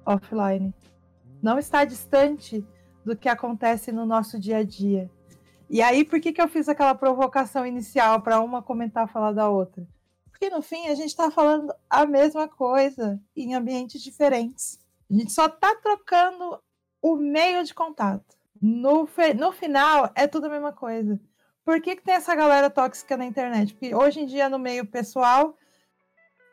[0.07, 0.73] offline.
[1.43, 2.65] Não está distante
[3.05, 5.11] do que acontece no nosso dia a dia.
[5.73, 9.49] E aí, por que, que eu fiz aquela provocação inicial para uma comentar falar da
[9.49, 9.89] outra?
[10.31, 14.79] Porque no fim a gente está falando a mesma coisa em ambientes diferentes.
[15.11, 16.61] A gente só está trocando
[17.01, 18.37] o meio de contato.
[18.61, 19.09] No,
[19.39, 21.19] no final, é tudo a mesma coisa.
[21.65, 23.73] Por que, que tem essa galera tóxica na internet?
[23.73, 25.57] Porque hoje em dia, no meio pessoal,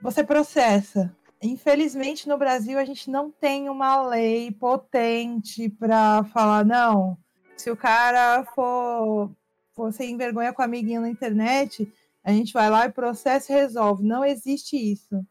[0.01, 1.13] você processa.
[1.43, 7.17] Infelizmente, no Brasil, a gente não tem uma lei potente para falar, não,
[7.59, 9.29] se o cara for,
[9.75, 11.91] você envergonha com a amiguinha na internet,
[12.23, 14.03] a gente vai lá e processa e resolve.
[14.03, 15.25] Não existe isso.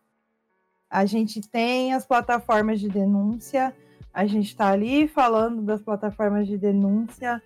[0.90, 3.74] A gente tem as plataformas de denúncia,
[4.12, 7.42] a gente está ali falando das plataformas de denúncia,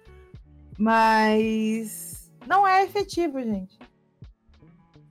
[0.76, 3.78] mas não é efetivo, gente.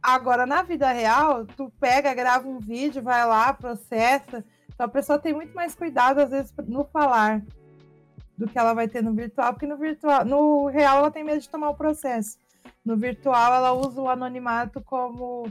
[0.04, 4.44] Agora, na vida real, tu pega, grava um vídeo, vai lá, processa.
[4.74, 7.42] Então a pessoa tem muito mais cuidado, às vezes, no falar
[8.42, 11.40] do que ela vai ter no virtual, porque no virtual, no real ela tem medo
[11.40, 12.40] de tomar o processo.
[12.84, 15.48] No virtual ela usa o anonimato como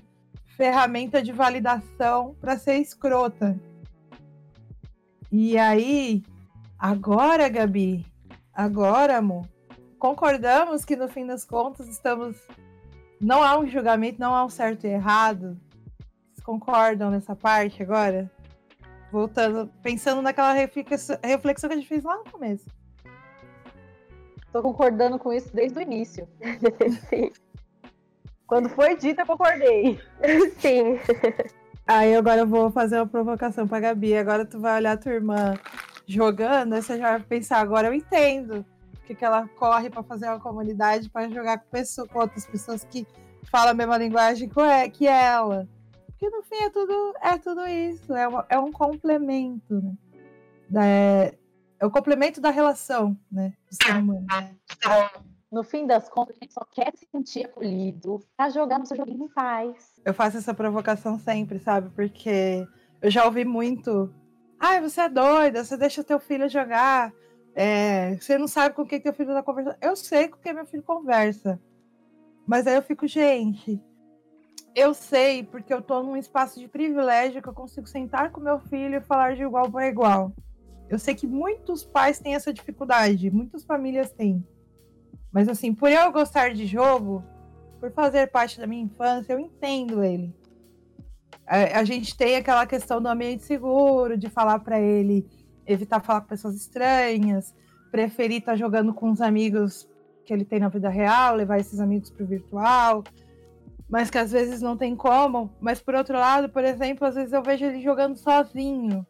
[0.57, 3.57] ferramenta de validação para ser escrota.
[5.31, 6.25] E aí,
[6.77, 8.05] agora, Gabi,
[8.53, 9.47] agora, amor,
[9.97, 12.37] concordamos que no fim das contas estamos.
[13.21, 15.57] Não há um julgamento, não há um certo e errado.
[16.33, 18.29] Vocês concordam nessa parte agora?
[19.13, 22.80] Voltando, pensando naquela reflexão que a gente fez lá no começo.
[24.53, 26.29] Tô concordando com isso desde o início.
[27.09, 27.31] Sim.
[28.47, 30.01] Quando foi dito, eu concordei.
[30.59, 30.99] Sim.
[31.87, 34.17] Aí agora eu vou fazer uma provocação pra Gabi.
[34.17, 35.55] Agora tu vai olhar a tua irmã
[36.07, 38.65] jogando, aí você já vai pensar, agora eu entendo.
[38.97, 42.85] Porque que ela corre para fazer uma comunidade para jogar com, pessoas, com outras pessoas
[42.85, 43.07] que
[43.51, 44.51] falam a mesma linguagem
[44.93, 45.69] que ela.
[46.07, 49.97] Porque no fim é tudo, é tudo isso, é, uma, é um complemento, né?
[50.77, 51.35] É,
[51.81, 53.55] é o complemento da relação, né?
[53.69, 54.27] Do ser humano.
[55.51, 58.97] No fim das contas, a gente só quer se sentir acolhido pra jogar no seu
[58.97, 59.99] joguinho em paz.
[60.05, 61.91] Eu faço essa provocação sempre, sabe?
[61.91, 62.65] Porque
[63.03, 64.15] eu já ouvi muito.
[64.61, 67.13] Ai, ah, você é doida, você deixa teu filho jogar.
[67.55, 69.77] É, você não sabe com quem teu filho tá conversando.
[69.81, 71.61] Eu sei com quem meu filho conversa.
[72.47, 73.83] Mas aí eu fico, gente,
[74.75, 78.61] eu sei porque eu tô num espaço de privilégio que eu consigo sentar com meu
[78.61, 80.33] filho e falar de igual para igual.
[80.91, 84.45] Eu sei que muitos pais têm essa dificuldade, muitas famílias têm.
[85.33, 87.25] Mas assim, por eu gostar de jogo,
[87.79, 90.35] por fazer parte da minha infância, eu entendo ele.
[91.47, 95.25] A, a gente tem aquela questão do ambiente seguro, de falar para ele
[95.65, 97.55] evitar falar com pessoas estranhas,
[97.93, 99.89] preferir estar tá jogando com os amigos
[100.25, 103.05] que ele tem na vida real, levar esses amigos para o virtual,
[103.89, 105.55] mas que às vezes não tem como.
[105.61, 109.07] Mas por outro lado, por exemplo, às vezes eu vejo ele jogando sozinho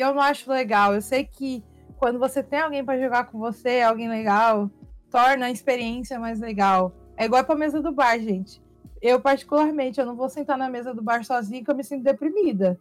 [0.00, 0.94] eu não acho legal.
[0.94, 1.62] Eu sei que
[1.98, 4.70] quando você tem alguém para jogar com você, alguém legal,
[5.10, 6.92] torna a experiência mais legal.
[7.16, 8.60] É igual para a mesa do bar, gente.
[9.00, 12.02] Eu, particularmente, eu não vou sentar na mesa do bar sozinha que eu me sinto
[12.02, 12.80] deprimida.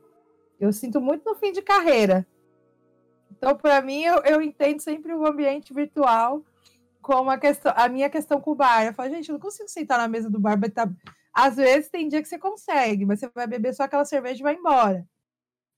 [0.60, 2.26] Eu sinto muito no fim de carreira.
[3.32, 6.44] Então, para mim, eu, eu entendo sempre o ambiente virtual
[7.02, 8.86] como a, questão, a minha questão com o bar.
[8.86, 10.60] Eu falo, gente, eu não consigo sentar na mesa do bar.
[10.72, 10.90] Tá...
[11.34, 14.44] Às vezes tem dia que você consegue, mas você vai beber só aquela cerveja e
[14.44, 15.08] vai embora.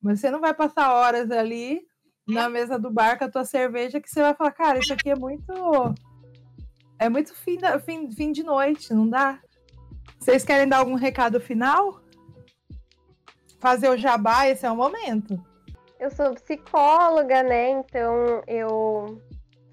[0.03, 1.81] Mas você não vai passar horas ali
[2.27, 5.09] na mesa do bar com a tua cerveja que você vai falar, cara, isso aqui
[5.09, 5.53] é muito.
[6.99, 9.39] É muito fim, da, fim, fim de noite, não dá?
[10.19, 12.01] Vocês querem dar algum recado final?
[13.59, 15.41] Fazer o jabá, esse é o momento.
[15.99, 17.69] Eu sou psicóloga, né?
[17.69, 19.21] Então eu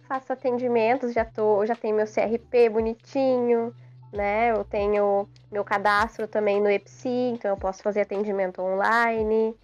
[0.09, 3.75] faço atendimentos, já tô, já tenho meu CRP bonitinho,
[4.13, 4.51] né?
[4.51, 9.55] Eu tenho meu cadastro também no EPSI, então eu posso fazer atendimento online.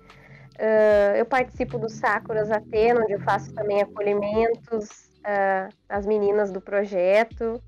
[0.56, 6.62] Uh, eu participo do Sakuras Atena, onde eu faço também acolhimentos uh, às meninas do
[6.62, 7.62] projeto.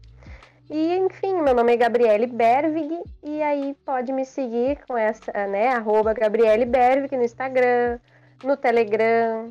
[0.70, 5.68] E, enfim, meu nome é Gabriele Bervig, e aí pode me seguir com essa, né,
[5.68, 7.98] arroba Gabriele Bervig no Instagram,
[8.42, 9.48] no Telegram,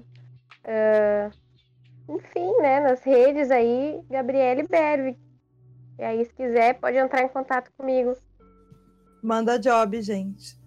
[0.66, 1.32] uh,
[2.10, 5.18] enfim, né, nas redes aí, Gabriele Bervig.
[6.00, 8.16] E aí, se quiser, pode entrar em contato comigo.
[9.22, 10.67] Manda job, gente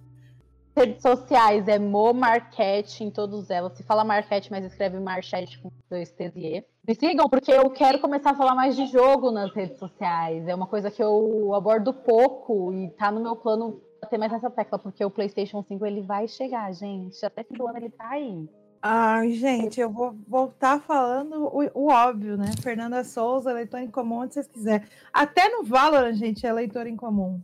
[0.77, 3.75] redes sociais é Mo Marquete em todos elas.
[3.75, 6.65] Se fala Marquete, mas escreve Marchete com dois T's e E.
[6.87, 10.47] Me sigam, porque eu quero começar a falar mais de jogo nas redes sociais.
[10.49, 14.51] É uma coisa que eu abordo pouco e tá no meu plano ter mais essa
[14.51, 17.25] tecla, porque o PlayStation 5 ele vai chegar, gente.
[17.25, 18.49] Até do ano ele tá aí.
[18.83, 22.47] Ai, gente, eu vou voltar falando o, o, óbvio, né?
[22.63, 24.87] Fernanda Souza, eleitor em comum, onde vocês quiserem.
[25.13, 27.41] Até no Valorant, gente, é eleitor em comum.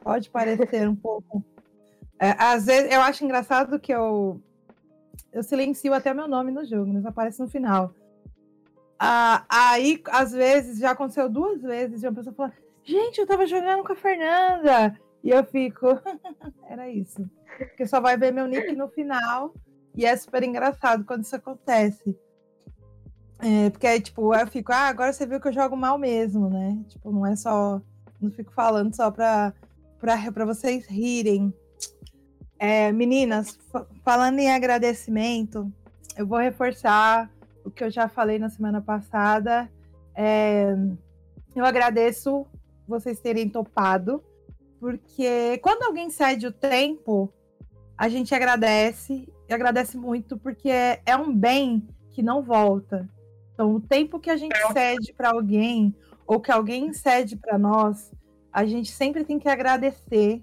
[0.00, 1.44] Pode parecer um pouco
[2.18, 4.40] é, às vezes eu acho engraçado que eu
[5.32, 7.92] eu silencio até meu nome no jogo, mas aparece no final.
[8.98, 13.46] Ah, aí, às vezes, já aconteceu duas vezes, de uma pessoa falar, gente, eu tava
[13.46, 14.98] jogando com a Fernanda.
[15.22, 15.86] E eu fico,
[16.68, 17.28] era isso.
[17.58, 19.52] Porque só vai ver meu nick no final.
[19.94, 22.16] E é super engraçado quando isso acontece.
[23.40, 26.48] É, porque aí, tipo, eu fico, ah, agora você viu que eu jogo mal mesmo,
[26.48, 26.78] né?
[26.88, 27.80] Tipo, não é só.
[28.20, 29.52] Não fico falando só pra,
[29.98, 31.52] pra, pra vocês rirem.
[32.58, 33.58] É, meninas,
[34.02, 35.70] falando em agradecimento,
[36.16, 37.30] eu vou reforçar
[37.64, 39.70] o que eu já falei na semana passada.
[40.14, 40.74] É,
[41.54, 42.46] eu agradeço
[42.86, 44.22] vocês terem topado,
[44.80, 47.32] porque quando alguém cede o tempo,
[47.98, 53.08] a gente agradece, e agradece muito, porque é, é um bem que não volta.
[53.52, 55.94] Então, o tempo que a gente cede para alguém,
[56.26, 58.12] ou que alguém cede para nós,
[58.52, 60.42] a gente sempre tem que agradecer,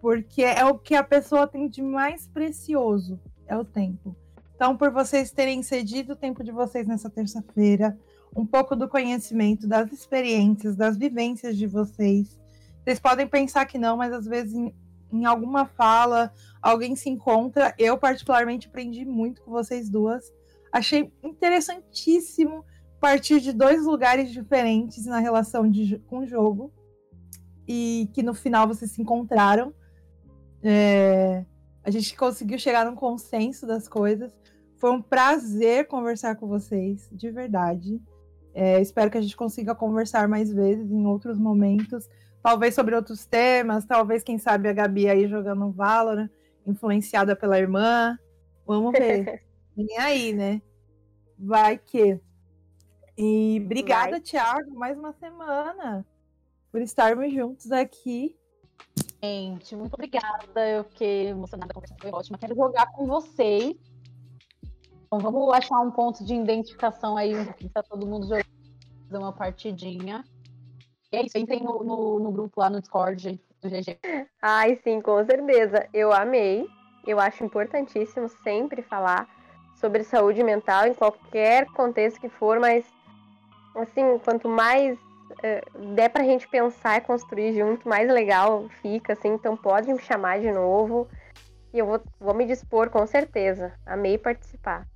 [0.00, 4.16] porque é o que a pessoa tem de mais precioso, é o tempo.
[4.54, 7.98] Então, por vocês terem cedido o tempo de vocês nessa terça-feira,
[8.34, 12.38] um pouco do conhecimento, das experiências, das vivências de vocês.
[12.82, 14.74] Vocês podem pensar que não, mas às vezes em,
[15.12, 17.74] em alguma fala alguém se encontra.
[17.78, 20.32] Eu, particularmente, aprendi muito com vocês duas.
[20.72, 22.64] Achei interessantíssimo
[23.00, 26.72] partir de dois lugares diferentes na relação de, com o jogo
[27.66, 29.72] e que no final vocês se encontraram.
[30.68, 31.44] É,
[31.84, 34.36] a gente conseguiu chegar num consenso das coisas.
[34.78, 38.02] Foi um prazer conversar com vocês, de verdade.
[38.52, 42.08] É, espero que a gente consiga conversar mais vezes em outros momentos,
[42.42, 46.28] talvez sobre outros temas, talvez, quem sabe, a Gabi aí jogando Valorant,
[46.66, 48.18] influenciada pela irmã.
[48.66, 49.44] Vamos ver.
[49.76, 50.60] Vem aí, né?
[51.38, 52.18] Vai que.
[53.16, 54.20] E obrigada, Vai.
[54.20, 56.04] Thiago, mais uma semana
[56.72, 58.36] por estarmos juntos aqui.
[59.22, 60.68] Gente, muito obrigada.
[60.68, 62.38] Eu fiquei emocionada, a conversa foi ótima.
[62.38, 63.76] Quero jogar com vocês.
[65.06, 68.46] Então vamos achar um ponto de identificação aí, que está todo mundo jogando
[69.06, 70.24] fazer uma partidinha.
[71.12, 73.98] E é isso, entrem no, no, no, grupo lá no Discord do GG.
[74.42, 75.88] Ai, sim, com certeza.
[75.94, 76.66] Eu amei.
[77.06, 79.28] Eu acho importantíssimo sempre falar
[79.76, 82.84] sobre saúde mental em qualquer contexto que for, mas
[83.76, 84.98] assim, quanto mais
[85.94, 90.40] der pra gente pensar e construir junto, mais legal fica, assim, então pode me chamar
[90.40, 91.08] de novo.
[91.72, 93.72] E eu vou, vou me dispor com certeza.
[93.84, 94.86] Amei participar.